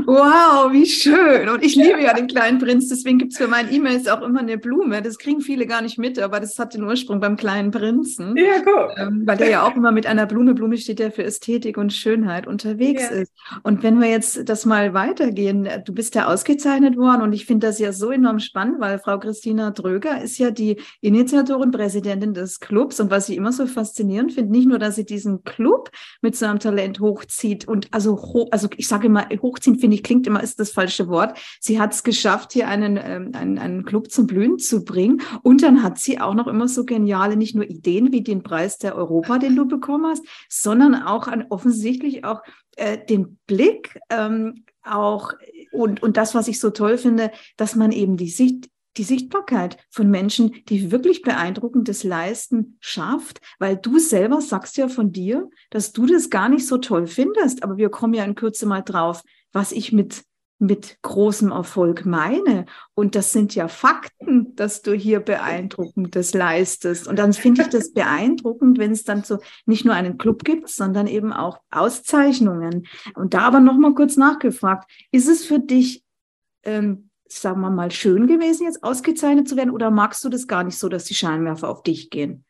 [0.05, 1.49] Wow, wie schön.
[1.49, 4.39] Und ich liebe ja, den kleinen Prinz, deswegen gibt es für meine E-Mails auch immer
[4.39, 5.01] eine Blume.
[5.01, 8.35] Das kriegen viele gar nicht mit, aber das hat den Ursprung beim kleinen Prinzen.
[8.37, 8.93] Ja, cool.
[8.97, 11.93] Ähm, weil der ja auch immer mit einer Blume, Blume steht ja für Ästhetik und
[11.93, 13.09] Schönheit unterwegs ja.
[13.09, 13.31] ist.
[13.63, 17.67] Und wenn wir jetzt das mal weitergehen, du bist ja ausgezeichnet worden und ich finde
[17.67, 22.59] das ja so enorm spannend, weil Frau Christina Dröger ist ja die Initiatorin, Präsidentin des
[22.59, 25.89] Clubs und was ich immer so faszinierend finde, nicht nur, dass sie diesen Club
[26.21, 30.03] mit so einem Talent hochzieht und also, hoch, also ich sage immer, hochziehen, finde ich,
[30.03, 31.37] klingt immer, ist das falsche Wort.
[31.59, 35.21] Sie hat es geschafft, hier einen, ähm, einen, einen Club zum Blühen zu bringen.
[35.43, 38.77] Und dann hat sie auch noch immer so geniale, nicht nur Ideen wie den Preis
[38.77, 42.41] der Europa, den du bekommen hast, sondern auch an, offensichtlich auch
[42.77, 45.33] äh, den Blick, ähm, auch
[45.71, 49.77] und, und das, was ich so toll finde, dass man eben die Sicht, die Sichtbarkeit
[49.91, 55.91] von Menschen, die wirklich beeindruckendes Leisten schafft, weil du selber sagst ja von dir, dass
[55.91, 59.23] du das gar nicht so toll findest, aber wir kommen ja in Kürze mal drauf,
[59.51, 60.23] was ich mit
[60.61, 62.65] mit großem Erfolg meine.
[62.93, 67.07] Und das sind ja Fakten, dass du hier beeindruckendes leistest.
[67.07, 70.67] Und dann finde ich das beeindruckend, wenn es dann so nicht nur einen Club gibt,
[70.67, 72.87] sondern eben auch Auszeichnungen.
[73.15, 76.03] Und da aber noch mal kurz nachgefragt, ist es für dich
[76.63, 79.69] ähm, sagen wir mal, schön gewesen, jetzt ausgezeichnet zu werden?
[79.69, 82.45] Oder magst du das gar nicht so, dass die Scheinwerfer auf dich gehen?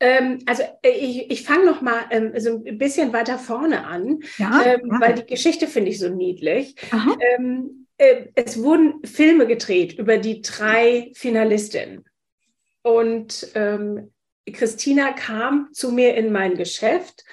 [0.00, 4.20] Ähm, also äh, ich, ich fange noch mal ähm, so ein bisschen weiter vorne an,
[4.38, 5.00] ja, ähm, ja.
[5.00, 6.74] weil die Geschichte finde ich so niedlich.
[7.38, 12.04] Ähm, äh, es wurden Filme gedreht über die drei Finalistinnen.
[12.82, 14.12] Und ähm,
[14.52, 17.24] Christina kam zu mir in mein Geschäft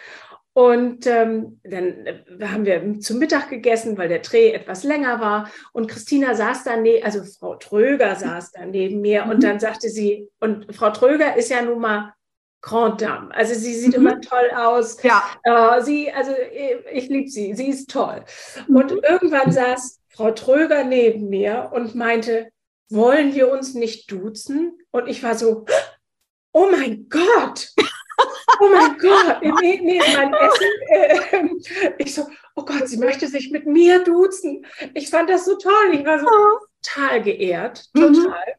[0.53, 5.49] und ähm, dann äh, haben wir zum Mittag gegessen, weil der Dreh etwas länger war.
[5.71, 9.23] Und Christina saß da neben, also Frau Tröger saß da neben mir.
[9.23, 9.41] Und mhm.
[9.41, 12.13] dann sagte sie, und Frau Tröger ist ja nun mal
[12.61, 13.33] Grand Dame.
[13.33, 14.07] Also sie sieht mhm.
[14.07, 15.01] immer toll aus.
[15.03, 15.23] Ja.
[15.43, 18.23] Äh, sie, also äh, ich liebe sie, sie ist toll.
[18.67, 18.75] Mhm.
[18.75, 22.49] Und irgendwann saß Frau Tröger neben mir und meinte,
[22.89, 24.77] wollen wir uns nicht duzen?
[24.91, 25.65] Und ich war so,
[26.53, 27.73] oh mein Gott
[28.61, 30.67] oh mein Gott, nee, nee, mein Essen.
[30.89, 31.49] Äh,
[31.97, 34.65] ich so, oh Gott, sie möchte sich mit mir duzen.
[34.93, 35.93] Ich fand das so toll.
[35.93, 36.27] Ich war so
[36.83, 38.13] total geehrt, mhm.
[38.13, 38.55] total.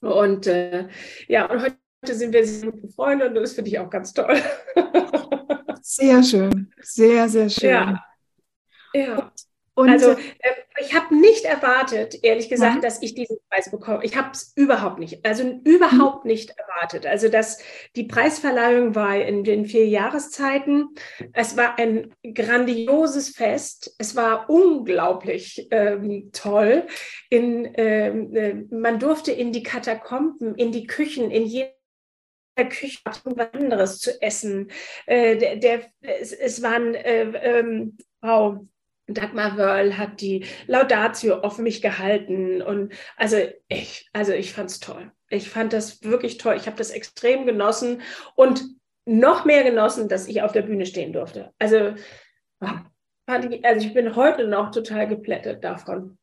[0.00, 0.12] Mhm.
[0.12, 0.88] Und äh,
[1.28, 4.40] ja, und heute sind wir sehr gut befreundet und das finde ich auch ganz toll.
[5.82, 7.70] sehr schön, sehr, sehr schön.
[7.70, 8.04] Ja.
[8.94, 9.32] ja.
[9.74, 10.16] Und also äh,
[10.80, 12.80] ich habe nicht erwartet, ehrlich gesagt, ja.
[12.80, 14.04] dass ich diesen Preis bekomme.
[14.04, 17.06] Ich habe es überhaupt nicht, also überhaupt nicht erwartet.
[17.06, 17.58] Also dass
[17.96, 20.88] die Preisverleihung war in den vier Jahreszeiten.
[21.32, 23.94] Es war ein grandioses Fest.
[23.98, 26.86] Es war unglaublich ähm, toll.
[27.30, 31.46] In, ähm, äh, man durfte in die Katakomben, in die Küchen, in
[32.56, 34.70] jeder Küche was anderes zu essen.
[35.06, 38.66] Äh, der, der, es, es waren äh, ähm, Frau
[39.06, 43.36] Dagmar Wörl hat die Laudatio auf mich gehalten und also
[43.68, 45.10] ich, also ich fand es toll.
[45.28, 46.56] Ich fand das wirklich toll.
[46.56, 48.02] Ich habe das extrem genossen
[48.34, 48.64] und
[49.06, 51.52] noch mehr genossen, dass ich auf der Bühne stehen durfte.
[51.58, 51.94] Also,
[52.60, 56.18] also ich bin heute noch total geplättet davon.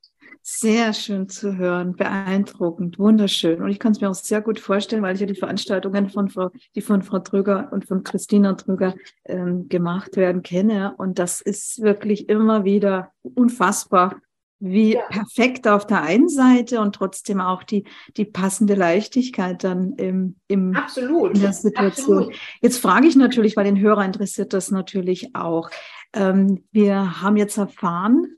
[0.49, 3.61] Sehr schön zu hören, beeindruckend, wunderschön.
[3.61, 6.29] Und ich kann es mir auch sehr gut vorstellen, weil ich ja die Veranstaltungen von
[6.29, 10.95] Frau, die von Frau Trüger und von Christina Trüger ähm, gemacht werden, kenne.
[10.97, 14.21] Und das ist wirklich immer wieder unfassbar
[14.59, 15.01] wie ja.
[15.09, 17.83] perfekt auf der einen Seite und trotzdem auch die,
[18.15, 21.35] die passende Leichtigkeit dann im, im, Absolut.
[21.35, 22.19] in der Situation.
[22.19, 22.39] Absolut.
[22.61, 25.69] Jetzt frage ich natürlich, weil den Hörer interessiert das natürlich auch.
[26.13, 28.36] Ähm, wir haben jetzt erfahren,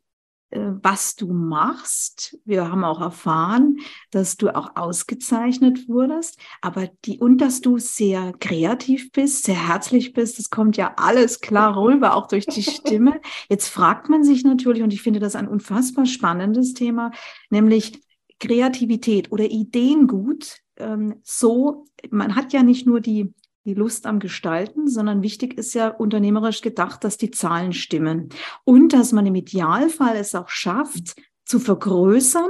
[0.52, 2.38] was du machst.
[2.44, 3.78] Wir haben auch erfahren,
[4.12, 10.14] dass du auch ausgezeichnet wurdest, aber die und dass du sehr kreativ bist, sehr herzlich
[10.14, 10.40] bist.
[10.40, 13.22] Das kommt ja alles klar rüber, auch durch die Stimme.
[13.50, 17.12] Jetzt fragt man sich natürlich, und ich finde das ein unfassbar spannendes Thema,
[17.50, 18.02] nämlich
[18.40, 20.58] Kreativität oder Ideengut.
[20.78, 23.34] Ähm, so, man hat ja nicht nur die
[23.70, 28.30] die Lust am Gestalten, sondern wichtig ist ja unternehmerisch gedacht, dass die Zahlen stimmen.
[28.64, 32.50] Und dass man im Idealfall es auch schafft, zu vergrößern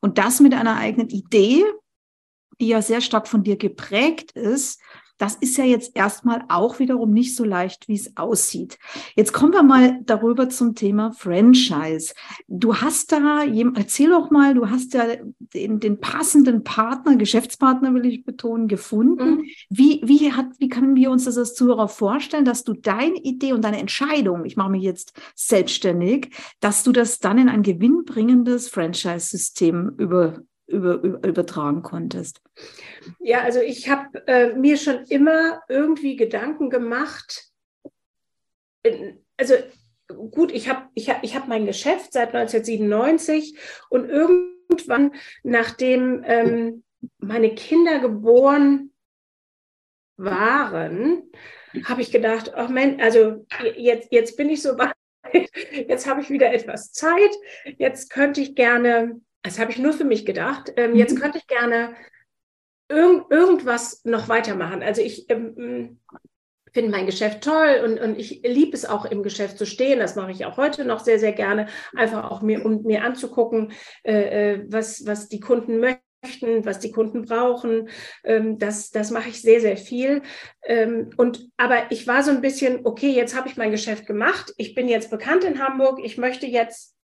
[0.00, 1.64] und das mit einer eigenen Idee,
[2.60, 4.80] die ja sehr stark von dir geprägt ist,
[5.18, 8.78] das ist ja jetzt erstmal auch wiederum nicht so leicht, wie es aussieht.
[9.14, 12.14] Jetzt kommen wir mal darüber zum Thema Franchise.
[12.48, 15.04] Du hast da, erzähl doch mal, du hast ja
[15.38, 19.36] den, den passenden Partner, Geschäftspartner will ich betonen, gefunden.
[19.36, 19.44] Mhm.
[19.70, 23.52] Wie, wie, hat, wie können wir uns das als Zuhörer vorstellen, dass du deine Idee
[23.52, 28.68] und deine Entscheidung, ich mache mich jetzt selbstständig, dass du das dann in ein gewinnbringendes
[28.68, 32.40] Franchise-System über, über, über, übertragen konntest?
[33.20, 37.50] Ja, also ich habe äh, mir schon immer irgendwie Gedanken gemacht.
[39.36, 39.54] also
[40.08, 43.58] gut, ich habe ich hab, ich hab mein Geschäft seit 1997
[43.90, 46.84] und irgendwann, nachdem ähm,
[47.18, 48.92] meine Kinder geboren
[50.16, 51.30] waren,
[51.84, 54.94] habe ich gedacht, ach Mensch, also jetzt, jetzt bin ich so weit,
[55.88, 57.30] jetzt habe ich wieder etwas Zeit,
[57.76, 60.72] jetzt könnte ich gerne das habe ich nur für mich gedacht.
[60.76, 60.96] Ähm, mhm.
[60.96, 61.94] Jetzt könnte ich gerne
[62.88, 64.82] irg irgendwas noch weitermachen.
[64.82, 66.00] Also ich ähm,
[66.72, 70.00] finde mein Geschäft toll und, und ich liebe es auch im Geschäft zu stehen.
[70.00, 71.68] Das mache ich auch heute noch sehr, sehr gerne.
[71.94, 76.02] Einfach auch mir, um mir anzugucken, äh, äh was, was die Kunden möchten
[76.64, 77.88] was die Kunden brauchen.
[78.24, 80.22] Ähm, das, das mache ich sehr, sehr viel.
[80.64, 84.52] Ähm, und, aber ich war so ein bisschen, okay, jetzt habe ich mein Geschäft gemacht.
[84.56, 86.00] Ich bin jetzt bekannt in Hamburg.
[86.02, 86.95] Ich möchte jetzt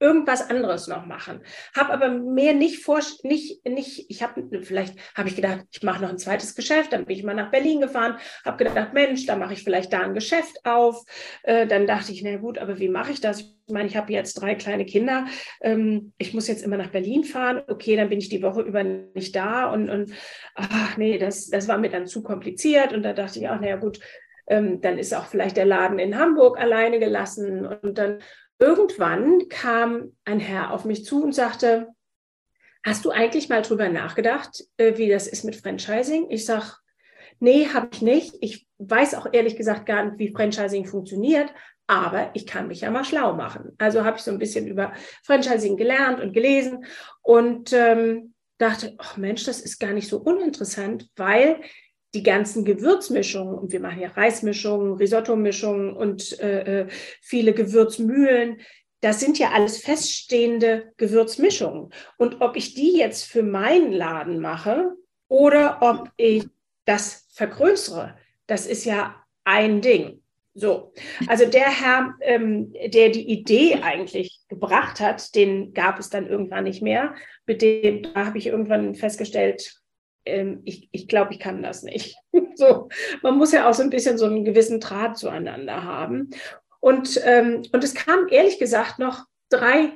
[0.00, 1.42] irgendwas anderes noch machen.
[1.76, 6.02] Habe aber mehr nicht vor, nicht, nicht, ich habe, vielleicht habe ich gedacht, ich mache
[6.02, 9.36] noch ein zweites Geschäft, dann bin ich mal nach Berlin gefahren, habe gedacht, Mensch, da
[9.36, 11.04] mache ich vielleicht da ein Geschäft auf.
[11.42, 13.40] Äh, dann dachte ich, na gut, aber wie mache ich das?
[13.40, 15.26] Ich meine, ich habe jetzt drei kleine Kinder,
[15.60, 18.82] ähm, ich muss jetzt immer nach Berlin fahren, okay, dann bin ich die Woche über
[18.82, 20.12] nicht da und, und
[20.54, 23.76] ach nee, das, das war mir dann zu kompliziert und da dachte ich, ach naja
[23.76, 24.00] gut,
[24.48, 28.18] ähm, dann ist auch vielleicht der Laden in Hamburg alleine gelassen und dann
[28.60, 31.88] irgendwann kam ein Herr auf mich zu und sagte,
[32.84, 36.30] hast du eigentlich mal drüber nachgedacht, äh, wie das ist mit Franchising?
[36.30, 36.66] Ich sage,
[37.40, 38.34] nee, habe ich nicht.
[38.40, 41.52] Ich weiß auch ehrlich gesagt gar nicht, wie Franchising funktioniert,
[41.86, 43.72] aber ich kann mich ja mal schlau machen.
[43.78, 44.92] Also habe ich so ein bisschen über
[45.24, 46.84] Franchising gelernt und gelesen
[47.22, 51.60] und ähm, dachte, ach Mensch, das ist gar nicht so uninteressant, weil
[52.14, 56.86] die ganzen Gewürzmischungen, und wir machen ja Reismischungen, Risotto-Mischungen und äh, äh,
[57.20, 58.60] viele Gewürzmühlen,
[59.00, 61.90] das sind ja alles feststehende Gewürzmischungen.
[62.18, 64.92] Und ob ich die jetzt für meinen Laden mache
[65.28, 66.44] oder ob ich
[66.84, 70.20] das vergrößere, das ist ja ein Ding.
[70.52, 70.92] So,
[71.28, 76.64] also der Herr, ähm, der die Idee eigentlich gebracht hat, den gab es dann irgendwann
[76.64, 77.14] nicht mehr.
[77.46, 79.79] Mit dem da habe ich irgendwann festgestellt,
[80.24, 82.16] ähm, ich, ich glaube, ich kann das nicht.
[82.54, 82.88] so,
[83.22, 86.30] man muss ja auch so ein bisschen so einen gewissen Draht zueinander haben.
[86.80, 89.92] Und, ähm, und es kamen ehrlich gesagt noch drei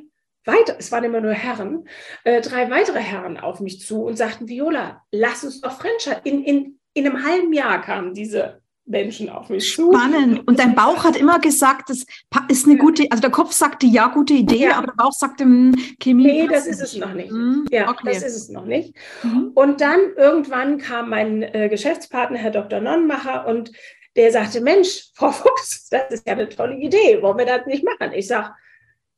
[0.46, 1.88] weiter, es waren immer nur Herren,
[2.24, 6.20] äh, drei weitere Herren auf mich zu und sagten, Viola, lass uns doch Franchise.
[6.24, 9.92] In, in, in einem halben Jahr kamen diese Menschen auf mich zu.
[9.92, 10.47] Spannend.
[10.47, 12.05] Und dein Bauch hat immer gesagt, das
[12.49, 14.77] ist eine gute, also der Kopf sagte ja, gute Idee, ja.
[14.77, 16.25] aber der Bauch sagte hm, Chemie.
[16.25, 17.33] Nee, das ist es noch nicht.
[17.33, 17.66] Mhm.
[17.70, 18.12] Ja, okay.
[18.12, 18.94] das ist es noch nicht.
[19.23, 19.53] Mhm.
[19.55, 22.81] Und dann irgendwann kam mein äh, Geschäftspartner, Herr Dr.
[22.81, 23.73] Nonnenmacher, und
[24.16, 27.85] der sagte, Mensch, Frau Fuchs, das ist ja eine tolle Idee, wollen wir das nicht
[27.85, 28.12] machen?
[28.12, 28.51] Ich sage,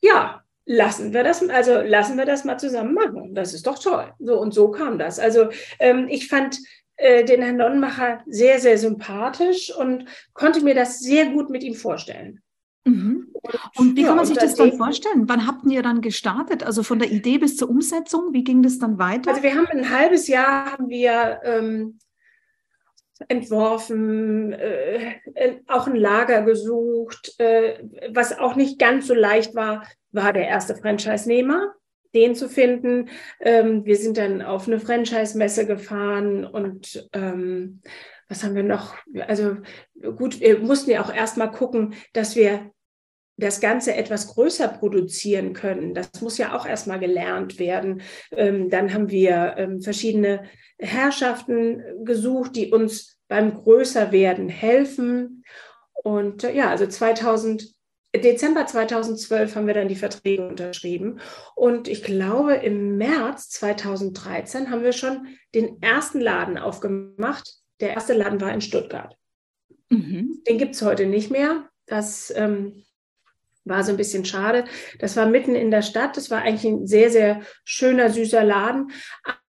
[0.00, 3.34] ja, lassen wir das, also lassen wir das mal zusammen machen.
[3.34, 4.12] Das ist doch toll.
[4.18, 5.18] So und so kam das.
[5.18, 5.48] Also
[5.78, 6.58] ähm, ich fand
[6.96, 11.74] äh, den Herrn Nonnenmacher sehr, sehr sympathisch und konnte mir das sehr gut mit ihm
[11.74, 12.40] vorstellen.
[12.84, 13.32] Mhm.
[13.76, 15.28] Und wie kann man sich das dann vorstellen?
[15.28, 16.62] Wann habt ihr dann gestartet?
[16.62, 19.30] Also von der Idee bis zur Umsetzung, wie ging das dann weiter?
[19.30, 21.98] Also wir haben ein halbes Jahr haben wir ähm,
[23.28, 25.16] entworfen, äh,
[25.66, 27.34] auch ein Lager gesucht.
[27.38, 31.74] Äh, was auch nicht ganz so leicht war, war der erste Franchise-Nehmer
[32.16, 33.10] den zu finden.
[33.40, 37.82] Ähm, wir sind dann auf eine Franchise-Messe gefahren und ähm,
[38.28, 38.96] was haben wir noch?
[39.28, 39.58] Also
[40.16, 42.72] gut, wir mussten ja auch erstmal gucken, dass wir
[43.36, 45.94] das Ganze etwas größer produzieren können.
[45.94, 48.02] Das muss ja auch erstmal gelernt werden.
[48.32, 50.44] Ähm, dann haben wir ähm, verschiedene
[50.78, 55.44] Herrschaften gesucht, die uns beim Größerwerden helfen.
[56.02, 57.75] Und äh, ja, also 2000,
[58.18, 61.20] Dezember 2012 haben wir dann die Verträge unterschrieben.
[61.54, 67.56] Und ich glaube, im März 2013 haben wir schon den ersten Laden aufgemacht.
[67.80, 69.16] Der erste Laden war in Stuttgart.
[69.90, 70.42] Mhm.
[70.48, 71.68] Den gibt es heute nicht mehr.
[71.86, 72.84] Das ähm,
[73.64, 74.64] war so ein bisschen schade.
[74.98, 76.16] Das war mitten in der Stadt.
[76.16, 78.90] Das war eigentlich ein sehr, sehr schöner, süßer Laden.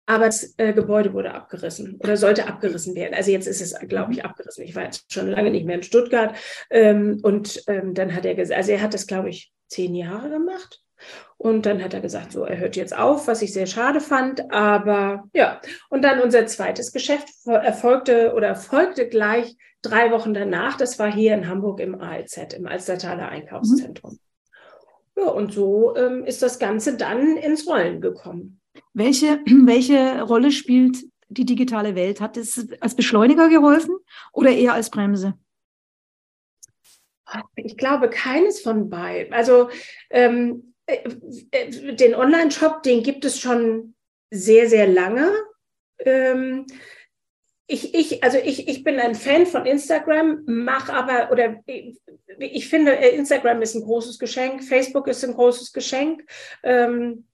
[0.10, 3.14] Aber das äh, Gebäude wurde abgerissen oder sollte abgerissen werden.
[3.14, 4.64] Also jetzt ist es, glaube ich, abgerissen.
[4.64, 6.36] Ich war jetzt schon lange nicht mehr in Stuttgart.
[6.72, 10.32] Ähm, und ähm, dann hat er gesagt, also er hat das, glaube ich, zehn Jahre
[10.32, 10.82] gemacht.
[11.38, 14.52] Und dann hat er gesagt, so, er hört jetzt auf, was ich sehr schade fand.
[14.52, 20.76] Aber ja, und dann unser zweites Geschäft erfolgte oder folgte gleich drei Wochen danach.
[20.76, 24.14] Das war hier in Hamburg im ALZ, im Alstertaler Einkaufszentrum.
[24.14, 25.22] Mhm.
[25.22, 28.59] Ja, und so ähm, ist das Ganze dann ins Rollen gekommen.
[28.94, 30.98] Welche, welche Rolle spielt
[31.30, 32.22] die digitale Welt?
[32.22, 33.96] Hat es als Beschleuniger geholfen
[34.34, 35.38] oder eher als Bremse?
[37.56, 39.34] Ich glaube, keines von beiden.
[39.34, 39.70] Also
[40.10, 43.94] ähm, äh, den Online-Shop, den gibt es schon
[44.32, 45.32] sehr, sehr lange.
[46.00, 46.66] Ähm,
[47.68, 52.00] ich, ich, also ich, ich bin ein Fan von Instagram, mache aber, oder ich,
[52.40, 56.24] ich, finde, äh, Instagram ist ein großes Geschenk, Facebook ist ein großes Geschenk.
[56.64, 57.28] Ähm,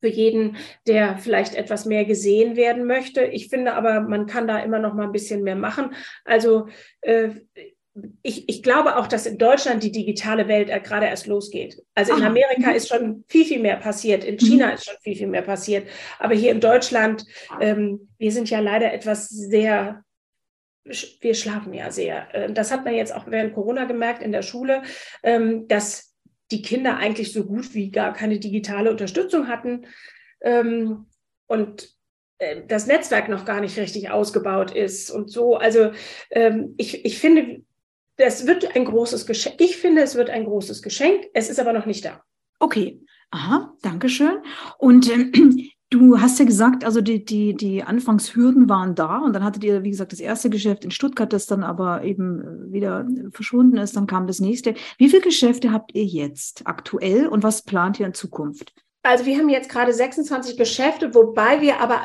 [0.00, 0.56] für jeden,
[0.86, 3.24] der vielleicht etwas mehr gesehen werden möchte.
[3.24, 5.94] Ich finde aber, man kann da immer noch mal ein bisschen mehr machen.
[6.24, 6.68] Also
[7.00, 7.30] äh,
[8.22, 11.82] ich, ich glaube auch, dass in Deutschland die digitale Welt gerade erst losgeht.
[11.94, 14.72] Also in Amerika ist schon viel, viel mehr passiert, in China mhm.
[14.74, 15.88] ist schon viel, viel mehr passiert.
[16.18, 17.24] Aber hier in Deutschland,
[17.60, 20.04] ähm, wir sind ja leider etwas sehr,
[20.84, 22.28] wir schlafen ja sehr.
[22.34, 24.82] Ähm, das hat man jetzt auch während Corona gemerkt in der Schule,
[25.22, 26.05] ähm, dass
[26.50, 29.86] die Kinder eigentlich so gut wie gar keine digitale Unterstützung hatten.
[30.40, 31.06] Ähm,
[31.46, 31.88] und
[32.38, 35.56] äh, das Netzwerk noch gar nicht richtig ausgebaut ist und so.
[35.56, 35.92] Also
[36.30, 37.62] ähm, ich, ich finde,
[38.16, 39.60] das wird ein großes Geschenk.
[39.60, 41.26] Ich finde, es wird ein großes Geschenk.
[41.34, 42.22] Es ist aber noch nicht da.
[42.58, 43.00] Okay.
[43.30, 44.38] Aha, danke schön.
[44.78, 49.44] Und ähm, du hast ja gesagt, also die, die, die Anfangshürden waren da und dann
[49.44, 53.76] hattet ihr, wie gesagt, das erste Geschäft in Stuttgart, das dann aber eben wieder verschwunden
[53.76, 53.96] ist.
[53.96, 54.74] Dann kam das nächste.
[54.98, 58.72] Wie viele Geschäfte habt ihr jetzt aktuell und was plant ihr in Zukunft?
[59.06, 62.00] Also wir haben jetzt gerade 26 Geschäfte, wobei wir aber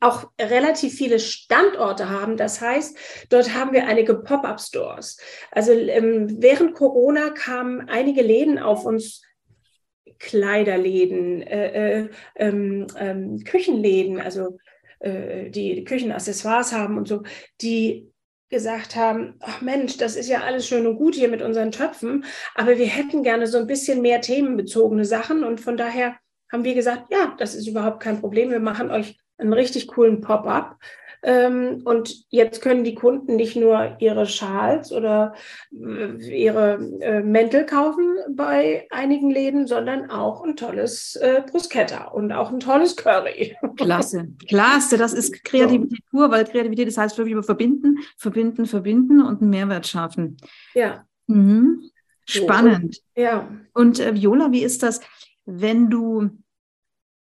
[0.00, 2.36] auch relativ viele Standorte haben.
[2.36, 2.96] Das heißt,
[3.28, 5.18] dort haben wir einige Pop-up-Stores.
[5.52, 9.22] Also ähm, während Corona kamen einige Läden auf uns
[10.20, 14.58] Kleiderläden, äh, äh, ähm, ähm, Küchenläden, also
[15.00, 17.22] äh, die Küchenaccessoires haben und so,
[17.60, 18.12] die
[18.50, 22.24] gesagt haben, ach Mensch, das ist ja alles schön und gut hier mit unseren Töpfen,
[22.54, 26.16] aber wir hätten gerne so ein bisschen mehr themenbezogene Sachen und von daher
[26.52, 28.50] haben wir gesagt, ja, das ist überhaupt kein Problem.
[28.50, 30.76] Wir machen euch einen richtig coolen Pop-up.
[31.22, 35.34] Ähm, und jetzt können die Kunden nicht nur ihre Schals oder
[35.72, 42.32] äh, ihre äh, Mäntel kaufen bei einigen Läden, sondern auch ein tolles äh, Bruschetta und
[42.32, 43.56] auch ein tolles Curry.
[43.76, 44.96] Klasse, klasse.
[44.96, 49.50] Das ist Kreativität pur, weil Kreativität, das heißt wirklich über verbinden, verbinden, verbinden und einen
[49.50, 50.36] Mehrwert schaffen.
[50.74, 51.04] Ja.
[51.26, 51.90] Mhm.
[52.26, 52.98] Spannend.
[53.16, 53.48] Ja.
[53.74, 55.00] Und äh, Viola, wie ist das?
[55.58, 56.30] wenn du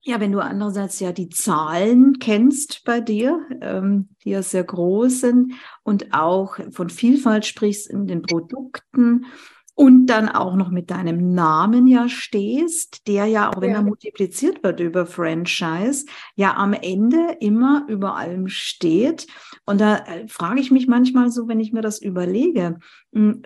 [0.02, 5.22] ja, wenn du andererseits ja die Zahlen kennst bei dir, ähm, die ja sehr groß
[5.22, 9.26] sind und auch von Vielfalt sprichst in den Produkten
[9.80, 13.78] und dann auch noch mit deinem Namen ja stehst, der ja, auch wenn ja.
[13.78, 19.28] er multipliziert wird über Franchise, ja am Ende immer über allem steht.
[19.66, 22.80] Und da äh, frage ich mich manchmal so, wenn ich mir das überlege,
[23.14, 23.44] hm,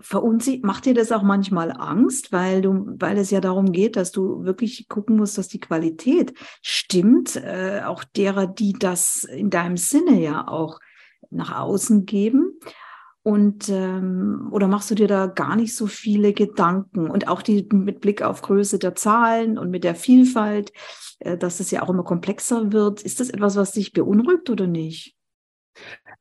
[0.64, 4.44] macht dir das auch manchmal Angst, weil du, weil es ja darum geht, dass du
[4.44, 10.20] wirklich gucken musst, dass die Qualität stimmt, äh, auch derer, die das in deinem Sinne
[10.20, 10.80] ja auch
[11.30, 12.58] nach außen geben.
[13.24, 17.10] Und ähm, oder machst du dir da gar nicht so viele Gedanken?
[17.10, 20.74] Und auch die mit Blick auf Größe der Zahlen und mit der Vielfalt,
[21.20, 23.02] äh, dass es ja auch immer komplexer wird.
[23.02, 25.16] Ist das etwas, was dich beunruhigt oder nicht?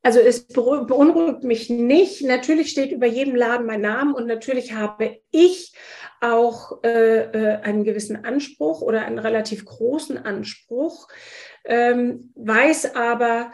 [0.03, 2.23] Also es beunruhigt mich nicht.
[2.23, 5.75] Natürlich steht über jedem Laden mein Name und natürlich habe ich
[6.21, 11.09] auch äh, äh einen gewissen Anspruch oder einen relativ großen Anspruch,
[11.65, 13.53] ähm, weiß aber,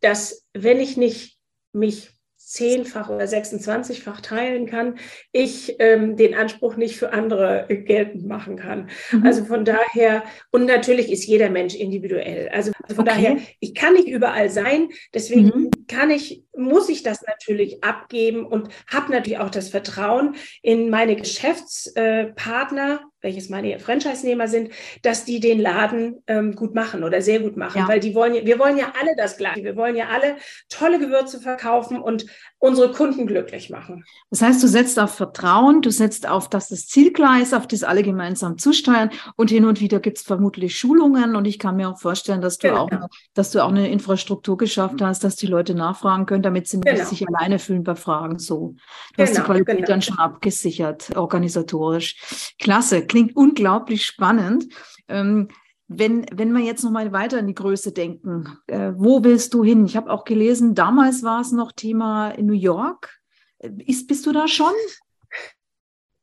[0.00, 1.38] dass wenn ich nicht
[1.72, 2.15] mich
[2.46, 4.98] zehnfach oder 26-fach teilen kann,
[5.32, 8.88] ich ähm, den Anspruch nicht für andere geltend machen kann.
[9.10, 9.26] Mhm.
[9.26, 10.22] Also von daher,
[10.52, 12.48] und natürlich ist jeder Mensch individuell.
[12.50, 13.04] Also, von okay.
[13.04, 15.70] daher, ich kann nicht überall sein, deswegen mhm.
[15.88, 21.16] Kann ich, muss ich das natürlich abgeben und habe natürlich auch das Vertrauen in meine
[21.16, 24.72] Geschäftspartner, welches meine Franchise-Nehmer sind,
[25.02, 27.88] dass die den Laden ähm, gut machen oder sehr gut machen, ja.
[27.88, 29.64] weil die wollen, wir wollen ja alle das Gleiche.
[29.64, 30.36] Wir wollen ja alle
[30.68, 32.26] tolle Gewürze verkaufen und
[32.58, 34.04] unsere Kunden glücklich machen.
[34.30, 37.66] Das heißt, du setzt auf Vertrauen, du setzt auf, dass das Ziel klar ist, auf
[37.66, 41.76] das alle gemeinsam zusteuern und hin und wieder gibt es vermutlich Schulungen und ich kann
[41.76, 42.84] mir auch vorstellen, dass du, genau.
[42.84, 42.90] auch,
[43.34, 46.96] dass du auch eine Infrastruktur geschafft hast, dass die Leute nachfragen können, damit sie genau.
[46.96, 48.38] nicht sich alleine fühlen bei Fragen.
[48.38, 48.76] So, du
[49.16, 49.88] genau, hast die genau, Qualität genau.
[49.88, 52.54] dann schon abgesichert, organisatorisch.
[52.58, 54.66] Klasse, klingt unglaublich spannend.
[55.08, 55.48] Ähm,
[55.88, 59.62] wenn, wenn wir jetzt noch mal weiter in die Größe denken, äh, wo willst du
[59.62, 59.86] hin?
[59.86, 63.18] Ich habe auch gelesen, damals war es noch Thema in New York.
[63.58, 64.72] Äh, ist, bist du da schon?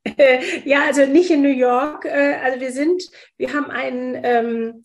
[0.66, 2.04] Ja, also nicht in New York.
[2.04, 3.02] Äh, also wir sind,
[3.38, 4.84] wir haben einen ähm,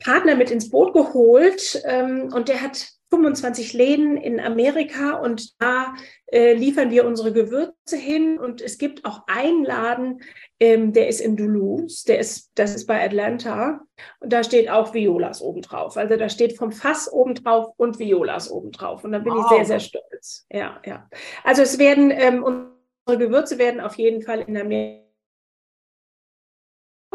[0.00, 5.94] Partner mit ins Boot geholt ähm, und der hat 25 Läden in Amerika und da
[6.26, 8.38] äh, liefern wir unsere Gewürze hin.
[8.38, 10.20] Und es gibt auch einen Laden,
[10.60, 13.80] ähm, der ist in Duluth, der ist, das ist bei Atlanta.
[14.20, 15.96] Und da steht auch Violas obendrauf.
[15.96, 19.04] Also da steht vom Fass obendrauf und Violas obendrauf.
[19.04, 19.44] Und da bin wow.
[19.44, 20.46] ich sehr, sehr stolz.
[20.50, 21.08] Ja, ja.
[21.44, 25.04] Also es werden, ähm, unsere Gewürze werden auf jeden Fall in Amerika.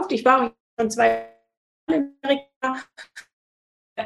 [0.09, 1.29] Ich war schon zwei
[1.87, 2.83] in Amerika.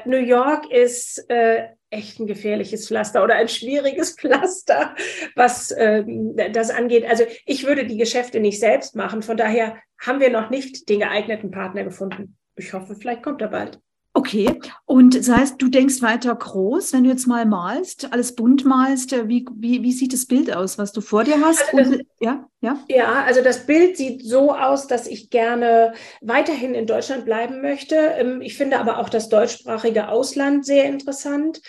[0.06, 4.96] New York ist äh, echt ein gefährliches Pflaster oder ein schwieriges Pflaster,
[5.36, 7.06] was ähm, das angeht.
[7.06, 9.22] Also ich würde die Geschäfte nicht selbst machen.
[9.22, 12.38] Von daher haben wir noch nicht den geeigneten Partner gefunden.
[12.56, 13.80] Ich hoffe, vielleicht kommt er bald.
[14.18, 18.65] Okay, und das heißt, du denkst weiter groß, wenn du jetzt mal malst, alles bunt
[18.65, 21.72] malst, äh, wie, wie, wie sieht das Bild aus, was du vor dir hast?
[21.72, 22.80] Also das, ja, ja?
[22.88, 27.95] ja, also das Bild sieht so aus, dass ich gerne weiterhin in Deutschland bleiben möchte.
[27.95, 31.61] Ähm, ich finde aber auch das deutschsprachige Ausland sehr interessant.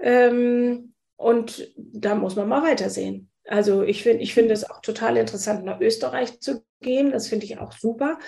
[0.00, 3.30] Ähm, und da muss man mal weitersehen.
[3.44, 7.10] Also ich finde ich finde es auch total interessant, nach Österreich zu gehen.
[7.10, 8.18] Das finde ich auch super.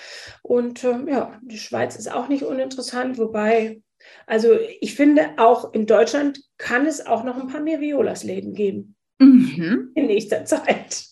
[0.42, 3.82] Und ähm, ja, die Schweiz ist auch nicht uninteressant, wobei,
[4.26, 8.96] also ich finde, auch in Deutschland kann es auch noch ein paar mehr Violas-Läden geben.
[9.18, 9.90] Mhm.
[9.94, 11.08] In nächster Zeit.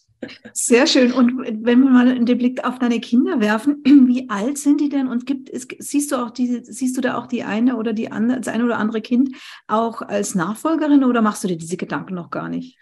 [0.53, 1.13] Sehr schön.
[1.13, 5.09] Und wenn wir mal den Blick auf deine Kinder werfen, wie alt sind die denn?
[5.09, 8.11] Und gibt es, siehst du auch diese, siehst du da auch die eine oder die
[8.11, 12.15] andere, das eine oder andere Kind auch als Nachfolgerin oder machst du dir diese Gedanken
[12.15, 12.79] noch gar nicht?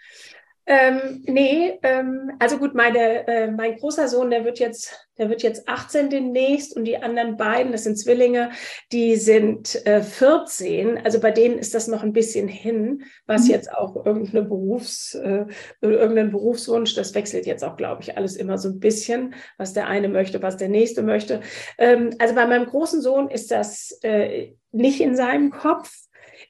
[0.67, 5.43] Ähm, nee, ähm, also gut, meine, äh, mein großer Sohn, der wird jetzt, der wird
[5.43, 8.49] jetzt 18 demnächst und die anderen beiden, das sind Zwillinge,
[8.91, 10.97] die sind äh, 14.
[11.05, 13.51] Also bei denen ist das noch ein bisschen hin, was mhm.
[13.51, 15.45] jetzt auch irgendeine Berufs, äh,
[15.81, 19.87] irgendein Berufswunsch, das wechselt jetzt auch, glaube ich, alles immer so ein bisschen, was der
[19.87, 21.41] eine möchte, was der nächste möchte.
[21.77, 25.91] Ähm, also bei meinem großen Sohn ist das äh, nicht in seinem Kopf.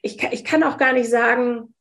[0.00, 1.74] Ich, ich kann auch gar nicht sagen,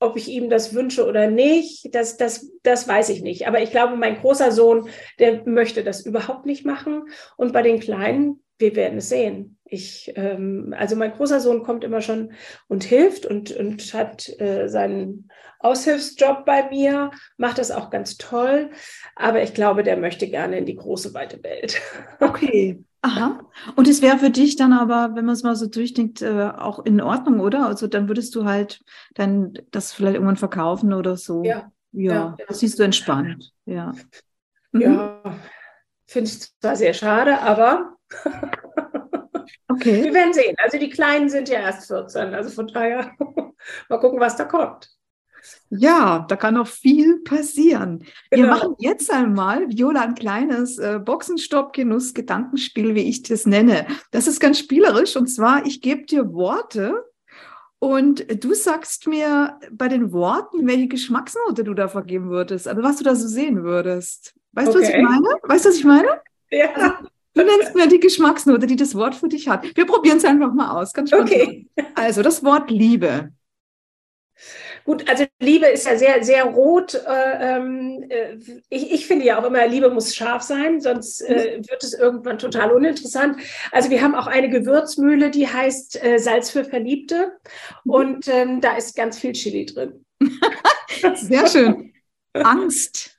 [0.00, 3.46] ob ich ihm das wünsche oder nicht, das, das, das weiß ich nicht.
[3.46, 4.88] Aber ich glaube, mein großer Sohn,
[5.18, 7.04] der möchte das überhaupt nicht machen.
[7.36, 9.58] Und bei den Kleinen, wir werden es sehen.
[9.64, 12.32] Ich, ähm, also mein großer Sohn kommt immer schon
[12.66, 15.30] und hilft und, und hat äh, seinen
[15.60, 18.70] Aushilfsjob bei mir, macht das auch ganz toll.
[19.14, 21.80] Aber ich glaube, der möchte gerne in die große, weite Welt.
[22.20, 22.82] Okay.
[23.02, 23.40] Aha.
[23.76, 26.84] Und es wäre für dich dann aber, wenn man es mal so durchdenkt, äh, auch
[26.84, 27.66] in Ordnung, oder?
[27.66, 28.82] Also dann würdest du halt
[29.14, 31.42] dann das vielleicht irgendwann verkaufen oder so.
[31.44, 31.70] Ja.
[31.92, 32.36] Ja, ja.
[32.46, 33.52] das siehst du entspannt.
[33.64, 33.92] Ja.
[34.72, 34.80] Mhm.
[34.80, 35.22] Ja,
[36.06, 37.96] finde ich zwar sehr schade, aber
[39.68, 40.04] okay.
[40.04, 40.54] wir werden sehen.
[40.62, 43.12] Also die Kleinen sind ja erst 14, also von daher
[43.88, 44.88] mal gucken, was da kommt.
[45.70, 48.04] Ja, da kann noch viel passieren.
[48.30, 48.42] Genau.
[48.42, 53.86] Wir machen jetzt einmal, Viola, ein kleines äh, Boxenstopp-Genuss-Gedankenspiel, wie ich das nenne.
[54.10, 57.04] Das ist ganz spielerisch und zwar, ich gebe dir Worte
[57.78, 62.96] und du sagst mir bei den Worten, welche Geschmacksnote du da vergeben würdest, also was
[62.98, 64.34] du da so sehen würdest.
[64.52, 64.78] Weißt okay.
[64.78, 65.28] du, was ich meine?
[65.44, 66.08] Weißt du, was ich meine?
[66.50, 66.72] Ja.
[66.74, 66.94] Also,
[67.34, 69.64] du nennst mir die Geschmacksnote, die das Wort für dich hat.
[69.76, 70.92] Wir probieren es einfach mal aus.
[70.92, 71.68] Ganz Okay.
[71.94, 73.32] Also das Wort Liebe.
[74.84, 76.94] Gut, also Liebe ist ja sehr, sehr rot.
[76.94, 78.36] Äh, ähm, äh,
[78.68, 81.68] ich, ich, finde ja auch immer, Liebe muss scharf sein, sonst äh, mhm.
[81.68, 83.36] wird es irgendwann total uninteressant.
[83.72, 87.32] Also wir haben auch eine Gewürzmühle, die heißt äh, Salz für Verliebte.
[87.84, 87.92] Mhm.
[87.92, 90.04] Und ähm, da ist ganz viel Chili drin.
[91.14, 91.92] sehr schön.
[92.32, 93.16] Angst.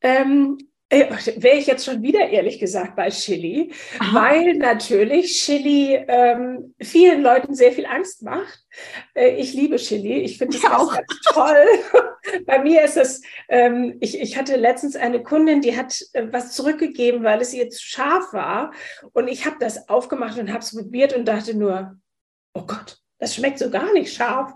[0.00, 4.20] Ähm, äh, Wäre ich jetzt schon wieder ehrlich gesagt bei Chili, Aha.
[4.20, 8.64] weil natürlich Chili ähm, vielen Leuten sehr viel Angst macht.
[9.12, 11.66] Äh, ich liebe Chili, ich finde es auch ganz toll.
[12.46, 16.52] bei mir ist es, ähm, ich, ich hatte letztens eine Kundin, die hat äh, was
[16.52, 18.72] zurückgegeben, weil es ihr zu scharf war.
[19.12, 21.96] Und ich habe das aufgemacht und habe es probiert und dachte nur,
[22.54, 24.52] oh Gott, das schmeckt so gar nicht scharf.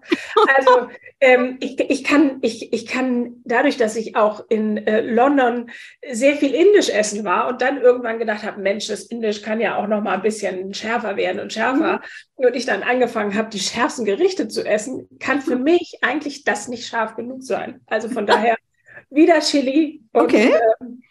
[0.56, 0.88] Also
[1.20, 5.70] ähm, ich, ich, kann, ich, ich kann dadurch, dass ich auch in äh, London
[6.11, 9.76] sehr viel Indisch essen war und dann irgendwann gedacht habe, Mensch, das Indisch kann ja
[9.76, 12.00] auch noch mal ein bisschen schärfer werden und schärfer.
[12.36, 12.46] Mhm.
[12.46, 16.68] Und ich dann angefangen habe, die schärfsten Gerichte zu essen, kann für mich eigentlich das
[16.68, 17.80] nicht scharf genug sein.
[17.86, 18.56] Also von daher
[19.11, 20.02] wieder Chili.
[20.12, 20.52] Und, okay.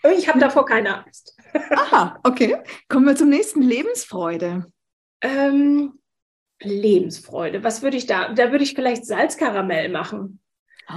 [0.03, 1.35] Äh, ich habe davor keine Angst.
[1.71, 2.57] Aha, okay.
[2.87, 4.65] Kommen wir zum nächsten Lebensfreude.
[5.21, 5.98] Ähm,
[6.61, 7.63] Lebensfreude.
[7.63, 8.33] Was würde ich da?
[8.33, 10.39] Da würde ich vielleicht Salzkaramell machen.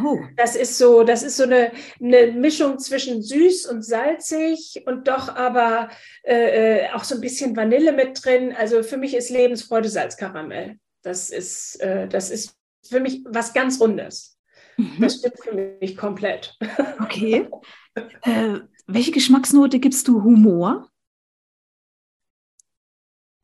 [0.02, 0.18] Oh.
[0.36, 5.28] Das ist so, das ist so eine, eine Mischung zwischen süß und salzig und doch
[5.34, 5.90] aber
[6.22, 8.54] äh, äh, auch so ein bisschen Vanille mit drin.
[8.56, 10.78] Also für mich ist Lebensfreude Salzkaramell.
[11.02, 12.56] Das ist, äh, das ist
[12.88, 14.38] für mich was ganz Rundes.
[14.78, 14.96] Mhm.
[15.00, 16.56] Das stimmt für mich komplett.
[17.00, 17.48] Okay.
[18.22, 20.88] äh, welche Geschmacksnote gibst du Humor?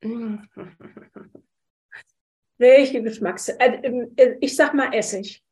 [2.59, 3.49] Welche Geschmacks?
[3.49, 5.43] Äh, äh, ich sag mal Essig.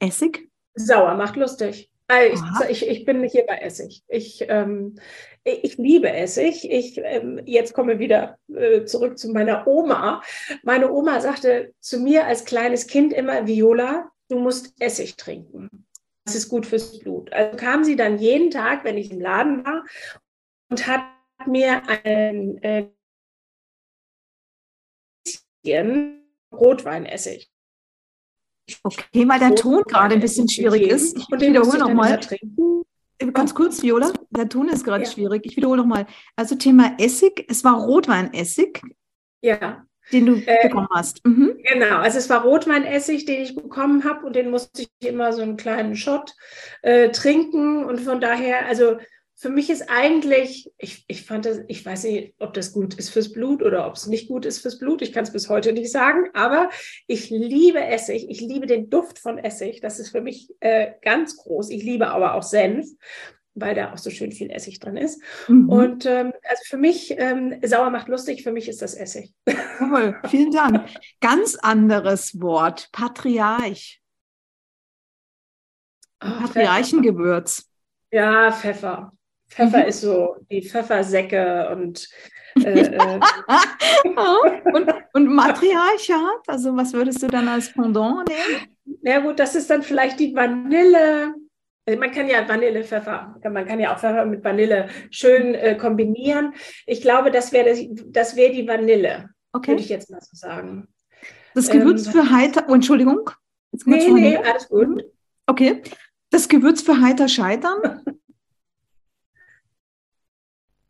[0.00, 0.50] Essig?
[0.74, 1.90] Sauer, macht lustig.
[2.10, 4.02] Also ich, ich, ich, bin hier bei Essig.
[4.08, 4.98] Ich, ähm,
[5.44, 6.70] ich liebe Essig.
[6.70, 10.22] Ich, ähm, jetzt komme ich wieder äh, zurück zu meiner Oma.
[10.62, 15.86] Meine Oma sagte zu mir als kleines Kind immer, Viola, du musst Essig trinken.
[16.24, 17.30] Das ist gut fürs Blut.
[17.32, 19.84] Also kam sie dann jeden Tag, wenn ich im Laden war,
[20.70, 21.02] und hat
[21.46, 22.88] mir ein äh,
[26.52, 27.50] Rotweinessig.
[28.82, 31.16] Okay, weil der Ton gerade ein bisschen schwierig ist.
[31.16, 32.20] Ich wiederhole nochmal.
[33.32, 35.10] Ganz kurz, Viola, der Ton ist gerade ja.
[35.10, 35.44] schwierig.
[35.44, 36.06] Ich wiederhole nochmal.
[36.36, 38.80] Also Thema Essig, es war Rotweinessig.
[39.42, 39.84] Ja.
[40.12, 41.24] Den du äh, bekommen hast.
[41.26, 41.58] Mhm.
[41.64, 45.42] Genau, also es war Rotweinessig, den ich bekommen habe und den musste ich immer so
[45.42, 46.34] einen kleinen Shot
[46.82, 47.84] äh, trinken.
[47.84, 48.98] Und von daher, also
[49.40, 53.10] für mich ist eigentlich, ich, ich fand das, ich weiß nicht, ob das gut ist
[53.10, 55.00] fürs Blut oder ob es nicht gut ist fürs Blut.
[55.00, 56.70] Ich kann es bis heute nicht sagen, aber
[57.06, 58.28] ich liebe Essig.
[58.28, 59.80] Ich liebe den Duft von Essig.
[59.80, 61.70] Das ist für mich äh, ganz groß.
[61.70, 62.88] Ich liebe aber auch Senf,
[63.54, 65.22] weil da auch so schön viel Essig drin ist.
[65.46, 65.68] Mhm.
[65.68, 69.32] Und ähm, also für mich, ähm, sauer macht lustig, für mich ist das Essig.
[69.80, 70.88] Cool, vielen Dank.
[71.20, 74.02] Ganz anderes Wort, Patriarch.
[76.20, 77.70] Oh, Patriarchengewürz.
[78.10, 79.12] Ja, Pfeffer.
[79.48, 79.88] Pfeffer mhm.
[79.88, 82.08] ist so die Pfeffersäcke und,
[82.64, 83.20] äh, äh
[84.72, 88.78] und, und Matriarchat, also was würdest du dann als Pendant nehmen?
[89.02, 91.34] Ja gut, das ist dann vielleicht die Vanille.
[91.86, 95.74] Also man kann ja Vanille, Pfeffer, man kann ja auch Pfeffer mit Vanille schön äh,
[95.76, 96.52] kombinieren.
[96.86, 97.74] Ich glaube, das wäre
[98.06, 99.72] das, wär die Vanille, okay.
[99.72, 100.88] würde ich jetzt mal so sagen.
[101.54, 103.30] Das Gewürz ähm, für heiter, oh, Entschuldigung.
[103.84, 105.04] Nee, nee, alles gut.
[105.46, 105.82] Okay.
[106.30, 108.02] Das Gewürz für heiter Scheitern?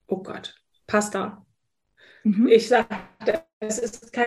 [0.08, 0.56] oh Gott,
[0.86, 1.46] Pasta.
[2.24, 2.48] Mhm.
[2.48, 2.88] Ich sage,
[3.60, 4.26] das ist kein,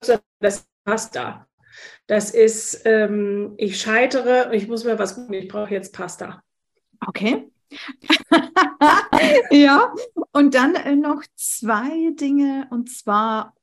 [0.00, 1.46] das ist Pasta.
[2.06, 6.42] Das ist, ähm, ich scheitere, ich muss mir was gucken, ich brauche jetzt Pasta.
[7.06, 7.50] Okay.
[9.50, 9.92] ja,
[10.32, 13.54] und dann äh, noch zwei Dinge, und zwar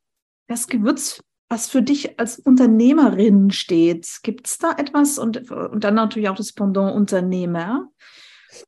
[0.47, 4.19] das Gewürz, was für dich als Unternehmerin steht.
[4.23, 5.17] Gibt es da etwas?
[5.17, 7.89] Und, und dann natürlich auch das Pendant Unternehmer.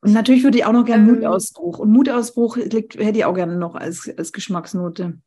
[0.02, 1.80] Und natürlich würde ich auch noch gerne ähm, Mutausbruch.
[1.80, 5.18] Und Mutausbruch liegt, hätte ich auch gerne noch als, als Geschmacksnote.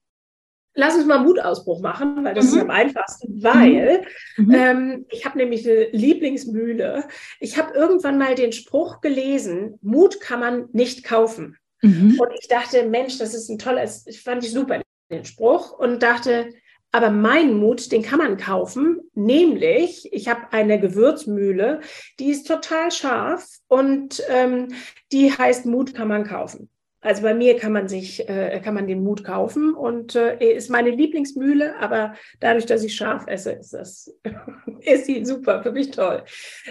[0.75, 2.57] Lass uns mal Mutausbruch machen, weil das mhm.
[2.57, 4.05] ist am einfachsten, weil
[4.37, 4.45] mhm.
[4.47, 4.55] mhm.
[4.55, 7.09] ähm, ich habe nämlich eine Lieblingsmühle.
[7.41, 11.57] Ich habe irgendwann mal den Spruch gelesen, Mut kann man nicht kaufen.
[11.83, 12.19] Mhm.
[12.21, 14.81] Und ich dachte, Mensch, das ist ein toller, das fand ich super,
[15.11, 15.73] den Spruch.
[15.73, 16.51] Und dachte,
[16.93, 21.81] aber mein Mut, den kann man kaufen, nämlich ich habe eine Gewürzmühle,
[22.19, 24.69] die ist total scharf und ähm,
[25.13, 26.69] die heißt Mut kann man kaufen.
[27.03, 30.69] Also bei mir kann man sich, äh, kann man den Mut kaufen und äh, ist
[30.69, 34.15] meine Lieblingsmühle, aber dadurch, dass ich scharf esse, ist das,
[34.81, 36.25] ist sie super, für mich toll.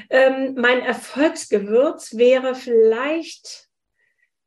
[0.10, 3.70] Ähm, mein Erfolgsgewürz wäre vielleicht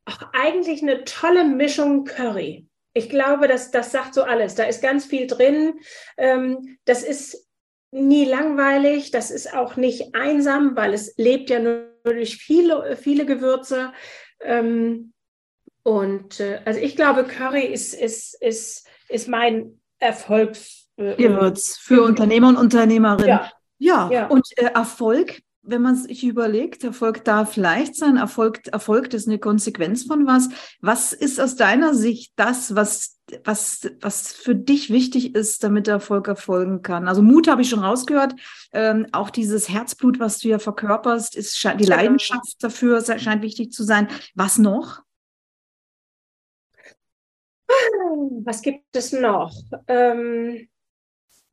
[0.05, 2.67] auch eigentlich eine tolle Mischung Curry.
[2.95, 4.55] Ich glaube, das, das sagt so alles.
[4.55, 5.81] Da ist ganz viel drin.
[6.17, 7.49] Ähm, das ist
[7.91, 9.11] nie langweilig.
[9.11, 13.93] Das ist auch nicht einsam, weil es lebt ja nur durch viele, viele Gewürze.
[14.41, 15.13] Ähm,
[15.83, 22.49] und äh, also ich glaube, Curry ist, ist, ist, ist mein Erfolgsgewürz äh, für Unternehmer
[22.49, 23.29] und Unternehmerinnen.
[23.29, 23.53] Ja.
[23.79, 24.27] Ja, ja.
[24.29, 29.39] und äh, Erfolg wenn man sich überlegt, Erfolg darf leicht sein, Erfolg, Erfolg ist eine
[29.39, 30.49] Konsequenz von was.
[30.81, 36.27] Was ist aus deiner Sicht das, was, was, was für dich wichtig ist, damit Erfolg
[36.27, 37.07] erfolgen kann?
[37.07, 38.35] Also Mut habe ich schon rausgehört.
[38.73, 43.85] Ähm, auch dieses Herzblut, was du ja verkörperst, ist die Leidenschaft dafür scheint wichtig zu
[43.85, 44.09] sein.
[44.35, 45.03] Was noch?
[48.45, 49.55] Was gibt es noch?
[49.87, 50.69] Ähm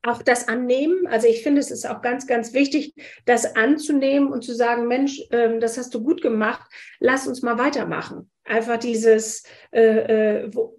[0.02, 1.06] auch das annehmen.
[1.06, 2.94] Also ich finde, es ist auch ganz, ganz wichtig,
[3.26, 7.58] das anzunehmen und zu sagen, Mensch, ähm, das hast du gut gemacht, lass uns mal
[7.58, 8.30] weitermachen.
[8.44, 10.76] Einfach dieses äh, äh wo,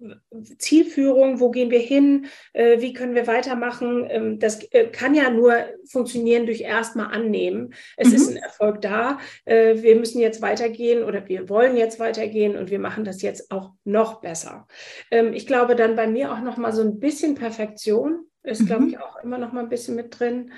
[0.58, 5.30] Zielführung, wo gehen wir hin, äh, wie können wir weitermachen, ähm, das äh, kann ja
[5.30, 5.54] nur
[5.88, 7.72] funktionieren durch erstmal annehmen.
[7.96, 8.14] Es mhm.
[8.14, 12.70] ist ein Erfolg da, äh, wir müssen jetzt weitergehen oder wir wollen jetzt weitergehen und
[12.70, 14.66] wir machen das jetzt auch noch besser.
[15.10, 18.86] Ähm, ich glaube dann bei mir auch noch mal so ein bisschen Perfektion ist, glaube
[18.86, 19.02] ich, mhm.
[19.02, 20.52] auch immer noch mal ein bisschen mit drin.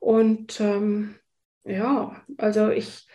[0.00, 1.16] Und ähm,
[1.64, 3.06] ja, also ich,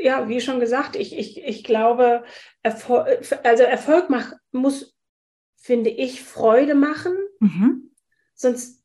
[0.00, 2.24] ja, wie schon gesagt, ich, ich, ich glaube,
[2.62, 3.06] Erfolg,
[3.44, 4.96] also Erfolg mach, muss,
[5.56, 7.16] finde ich, Freude machen.
[7.40, 7.90] Mhm.
[8.34, 8.82] Sonst,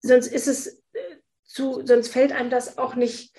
[0.00, 3.36] sonst ist es äh, zu, sonst fällt einem das auch nicht,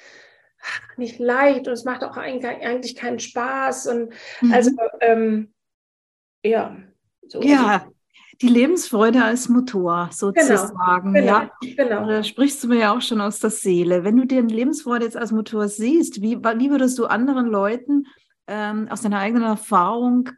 [0.97, 3.87] nicht leicht und es macht auch eigentlich keinen Spaß.
[3.87, 4.53] Und mhm.
[4.53, 5.53] also, ähm,
[6.43, 6.77] ja.
[7.25, 7.41] So.
[7.41, 7.87] Ja,
[8.41, 11.13] die Lebensfreude als Motor sozusagen.
[11.13, 12.07] Genau, ja, genau.
[12.07, 14.03] Da sprichst du mir ja auch schon aus der Seele.
[14.03, 18.07] Wenn du dir Lebensfreude jetzt als Motor siehst, wie, wie würdest du anderen Leuten
[18.47, 20.29] ähm, aus deiner eigenen Erfahrung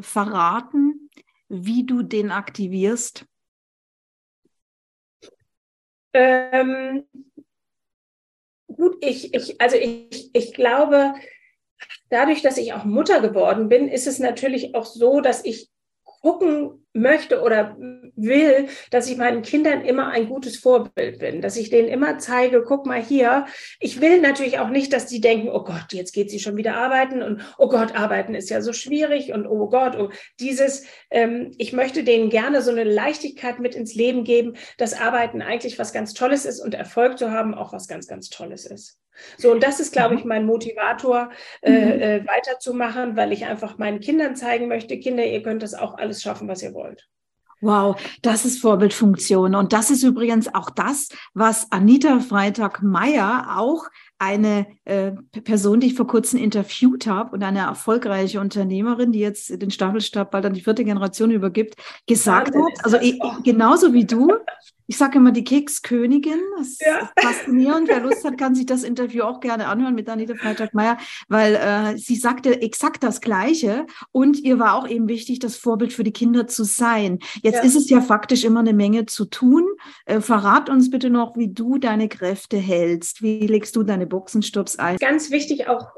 [0.00, 1.10] verraten,
[1.48, 3.26] wie du den aktivierst?
[6.12, 7.04] Ähm,
[8.68, 11.14] gut, ich, ich, also ich, ich glaube,
[12.08, 15.73] dadurch, dass ich auch Mutter geworden bin, ist es natürlich auch so, dass ich
[16.24, 17.76] gucken möchte oder
[18.16, 22.62] will, dass ich meinen Kindern immer ein gutes Vorbild bin, dass ich denen immer zeige,
[22.62, 23.44] guck mal hier.
[23.78, 26.76] Ich will natürlich auch nicht, dass die denken, oh Gott, jetzt geht sie schon wieder
[26.76, 30.08] arbeiten und oh Gott, arbeiten ist ja so schwierig und oh Gott, oh,
[30.40, 35.42] dieses, ähm, ich möchte denen gerne so eine Leichtigkeit mit ins Leben geben, dass Arbeiten
[35.42, 38.98] eigentlich was ganz Tolles ist und Erfolg zu haben auch was ganz, ganz Tolles ist.
[39.38, 40.28] So, und das ist, glaube ich, mhm.
[40.28, 41.30] mein Motivator,
[41.62, 42.02] äh, mhm.
[42.02, 46.22] äh, weiterzumachen, weil ich einfach meinen Kindern zeigen möchte, Kinder, ihr könnt das auch alles
[46.22, 47.08] schaffen, was ihr wollt.
[47.60, 49.54] Wow, das ist Vorbildfunktion.
[49.54, 53.86] Und das ist übrigens auch das, was Anita Freitag-Meyer auch
[54.18, 55.12] eine äh,
[55.42, 60.30] Person, die ich vor kurzem interviewt habe und eine erfolgreiche Unternehmerin, die jetzt den Staffelstab
[60.30, 64.30] bald an die vierte Generation übergibt, gesagt hat, also ich, genauso wie du,
[64.86, 66.40] ich sage immer die Kekskönigin.
[66.58, 66.98] Das ja.
[66.98, 67.88] ist faszinierend.
[67.88, 71.98] Wer Lust hat, kann sich das Interview auch gerne anhören mit Anita Freitag-Meyer, weil äh,
[71.98, 76.12] sie sagte exakt das Gleiche und ihr war auch eben wichtig, das Vorbild für die
[76.12, 77.18] Kinder zu sein.
[77.42, 77.62] Jetzt ja.
[77.62, 79.64] ist es ja faktisch immer eine Menge zu tun.
[80.06, 83.22] Äh, verrat uns bitte noch, wie du deine Kräfte hältst.
[83.22, 84.96] Wie legst du deine Boxenstopps ein?
[84.98, 85.92] Ganz wichtig auch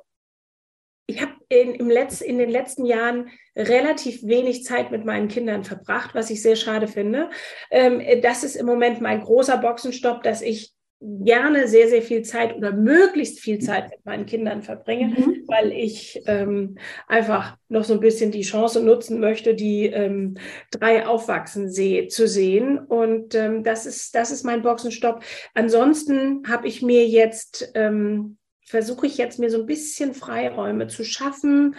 [1.07, 6.15] ich habe in, Letz-, in den letzten Jahren relativ wenig Zeit mit meinen Kindern verbracht,
[6.15, 7.31] was ich sehr schade finde.
[7.71, 12.57] Ähm, das ist im Moment mein großer Boxenstopp, dass ich gerne sehr, sehr viel Zeit
[12.57, 15.45] oder möglichst viel Zeit mit meinen Kindern verbringe, mhm.
[15.47, 20.39] weil ich ähm, einfach noch so ein bisschen die Chance nutzen möchte, die ähm,
[20.71, 22.79] drei aufwachsen seh zu sehen.
[22.79, 25.23] Und ähm, das, ist, das ist mein Boxenstopp.
[25.55, 28.36] Ansonsten habe ich mir jetzt ähm,
[28.67, 31.77] versuche ich jetzt mir so ein bisschen Freiräume zu schaffen,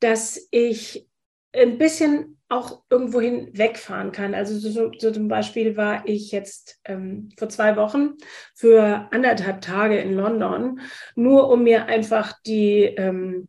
[0.00, 1.06] dass ich
[1.52, 4.34] ein bisschen auch irgendwohin wegfahren kann.
[4.34, 8.14] Also so, so zum Beispiel war ich jetzt ähm, vor zwei Wochen
[8.54, 10.80] für anderthalb Tage in London,
[11.14, 13.48] nur um mir einfach die ähm,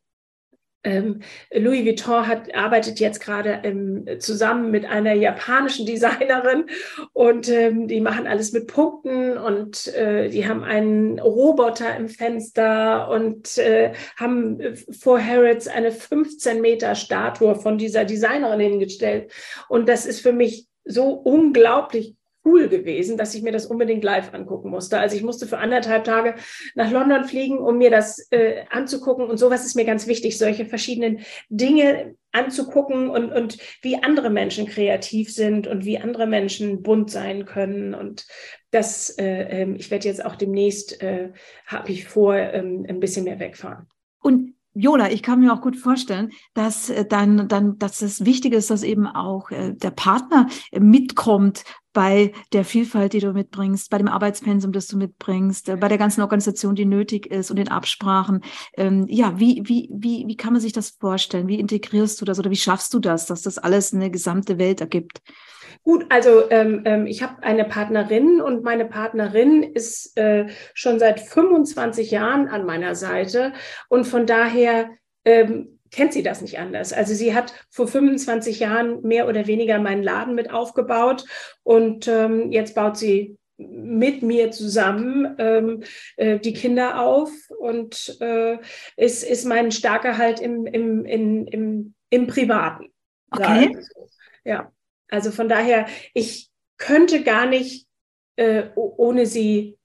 [0.84, 1.22] ähm,
[1.54, 6.66] Louis Vuitton hat, arbeitet jetzt gerade ähm, zusammen mit einer japanischen Designerin
[7.14, 13.10] und ähm, die machen alles mit Punkten und äh, die haben einen Roboter im Fenster
[13.10, 14.60] und äh, haben
[15.00, 19.32] vor Harrods eine 15 Meter Statue von dieser Designerin hingestellt.
[19.70, 24.34] Und das ist für mich so unglaublich cool gewesen, dass ich mir das unbedingt live
[24.34, 25.00] angucken musste.
[25.00, 26.36] Also ich musste für anderthalb Tage
[26.76, 29.26] nach London fliegen, um mir das äh, anzugucken.
[29.26, 31.20] Und sowas ist mir ganz wichtig, solche verschiedenen
[31.50, 37.46] Dinge anzugucken und, und wie andere Menschen kreativ sind und wie andere Menschen bunt sein
[37.46, 37.94] können.
[37.94, 38.26] Und
[38.72, 41.32] das, äh, äh, ich werde jetzt auch demnächst, äh,
[41.68, 43.88] habe ich vor, ähm, ein bisschen mehr wegfahren.
[44.20, 48.54] Und Jola, ich kann mir auch gut vorstellen, dass äh, dann, dann, dass es wichtig
[48.54, 53.90] ist, dass eben auch äh, der Partner äh, mitkommt bei der Vielfalt, die du mitbringst,
[53.90, 57.58] bei dem Arbeitspensum, das du mitbringst, äh, bei der ganzen Organisation, die nötig ist und
[57.58, 58.42] den Absprachen.
[58.78, 61.50] Ähm, ja, wie, wie, wie, wie kann man sich das vorstellen?
[61.50, 64.80] Wie integrierst du das oder wie schaffst du das, dass das alles eine gesamte Welt
[64.80, 65.22] ergibt?
[65.84, 71.20] Gut, also ähm, ähm, ich habe eine Partnerin und meine Partnerin ist äh, schon seit
[71.20, 73.54] 25 Jahren an meiner Seite
[73.90, 74.90] und von daher
[75.26, 76.94] ähm, kennt sie das nicht anders.
[76.94, 81.26] Also sie hat vor 25 Jahren mehr oder weniger meinen Laden mit aufgebaut
[81.64, 85.84] und ähm, jetzt baut sie mit mir zusammen ähm,
[86.18, 88.58] äh, die Kinder auf und äh,
[88.98, 92.92] ist, ist mein starker Halt im, im, im, im, im Privaten.
[93.32, 93.78] Okay.
[94.44, 94.72] Ja.
[95.12, 95.86] Also von daher,
[96.16, 97.88] ich könnte gar nicht
[98.38, 99.78] äh, ohne sie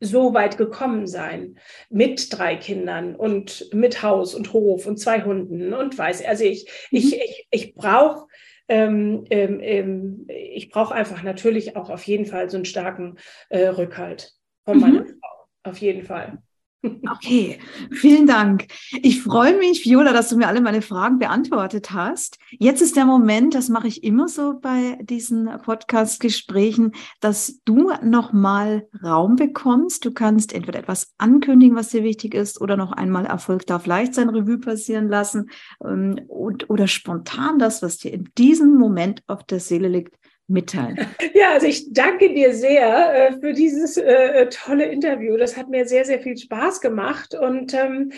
[0.00, 1.58] so weit gekommen sein
[1.90, 6.64] mit drei Kindern und mit Haus und Hof und zwei Hunden und weiß also ich
[6.90, 6.98] mhm.
[6.98, 8.26] ich ich, ich brauche
[8.68, 13.18] ähm, ähm, ähm, ich brauche einfach natürlich auch auf jeden Fall so einen starken
[13.50, 14.32] äh, Rückhalt
[14.64, 14.80] von mhm.
[14.80, 16.38] meiner Frau auf jeden Fall
[16.82, 17.58] Okay,
[17.90, 18.68] vielen Dank.
[19.02, 22.38] Ich freue mich, Viola, dass du mir alle meine Fragen beantwortet hast.
[22.50, 28.88] Jetzt ist der Moment, das mache ich immer so bei diesen Podcast-Gesprächen, dass du nochmal
[29.04, 30.06] Raum bekommst.
[30.06, 34.14] Du kannst entweder etwas ankündigen, was dir wichtig ist, oder noch einmal Erfolg darf leicht
[34.14, 35.50] sein, Revue passieren lassen
[35.84, 40.14] ähm, und, oder spontan das, was dir in diesem Moment auf der Seele liegt,
[40.50, 40.98] mitteilen.
[41.34, 45.36] Ja, also ich danke dir sehr äh, für dieses äh, äh, tolle Interview.
[45.36, 48.12] Das hat mir sehr, sehr viel Spaß gemacht und ähm,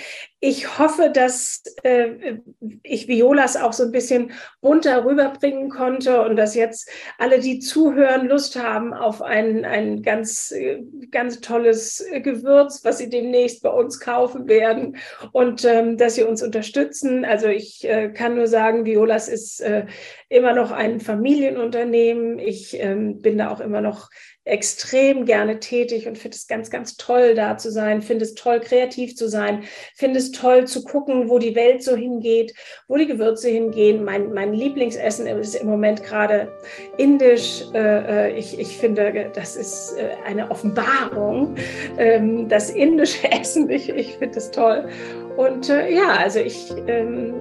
[0.45, 2.39] ich hoffe, dass äh,
[2.83, 8.27] ich Violas auch so ein bisschen bunter rüberbringen konnte und dass jetzt alle, die zuhören,
[8.27, 10.83] Lust haben auf ein, ein ganz, äh,
[11.13, 14.97] ganz tolles Gewürz, was sie demnächst bei uns kaufen werden
[15.31, 17.25] und ähm, dass sie uns unterstützen.
[17.25, 19.87] Also ich äh, kann nur sagen, Violas ist äh,
[20.29, 22.41] immer noch ein Familienunternehmen.
[22.41, 24.11] Ich ähm, bin da auch immer noch
[24.45, 28.59] extrem gerne tätig und finde es ganz, ganz toll, da zu sein, finde es toll,
[28.61, 29.63] kreativ zu sein,
[29.95, 32.53] finde es toll zu gucken, wo die Welt so hingeht,
[32.89, 34.03] wo die Gewürze hingehen.
[34.05, 36.53] Mein, mein Lieblingsessen ist im Moment gerade
[36.99, 37.65] indisch.
[37.73, 41.55] Äh, äh, ich, ich finde, das ist äh, eine Offenbarung,
[41.99, 43.71] ähm, das indische Essen.
[43.71, 44.89] Ich, ich finde es toll.
[45.37, 47.35] Und ja, also ich ähm,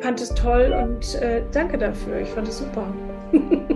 [0.00, 1.18] fand es toll und
[1.52, 2.20] danke dafür.
[2.20, 2.92] Ich fand es super.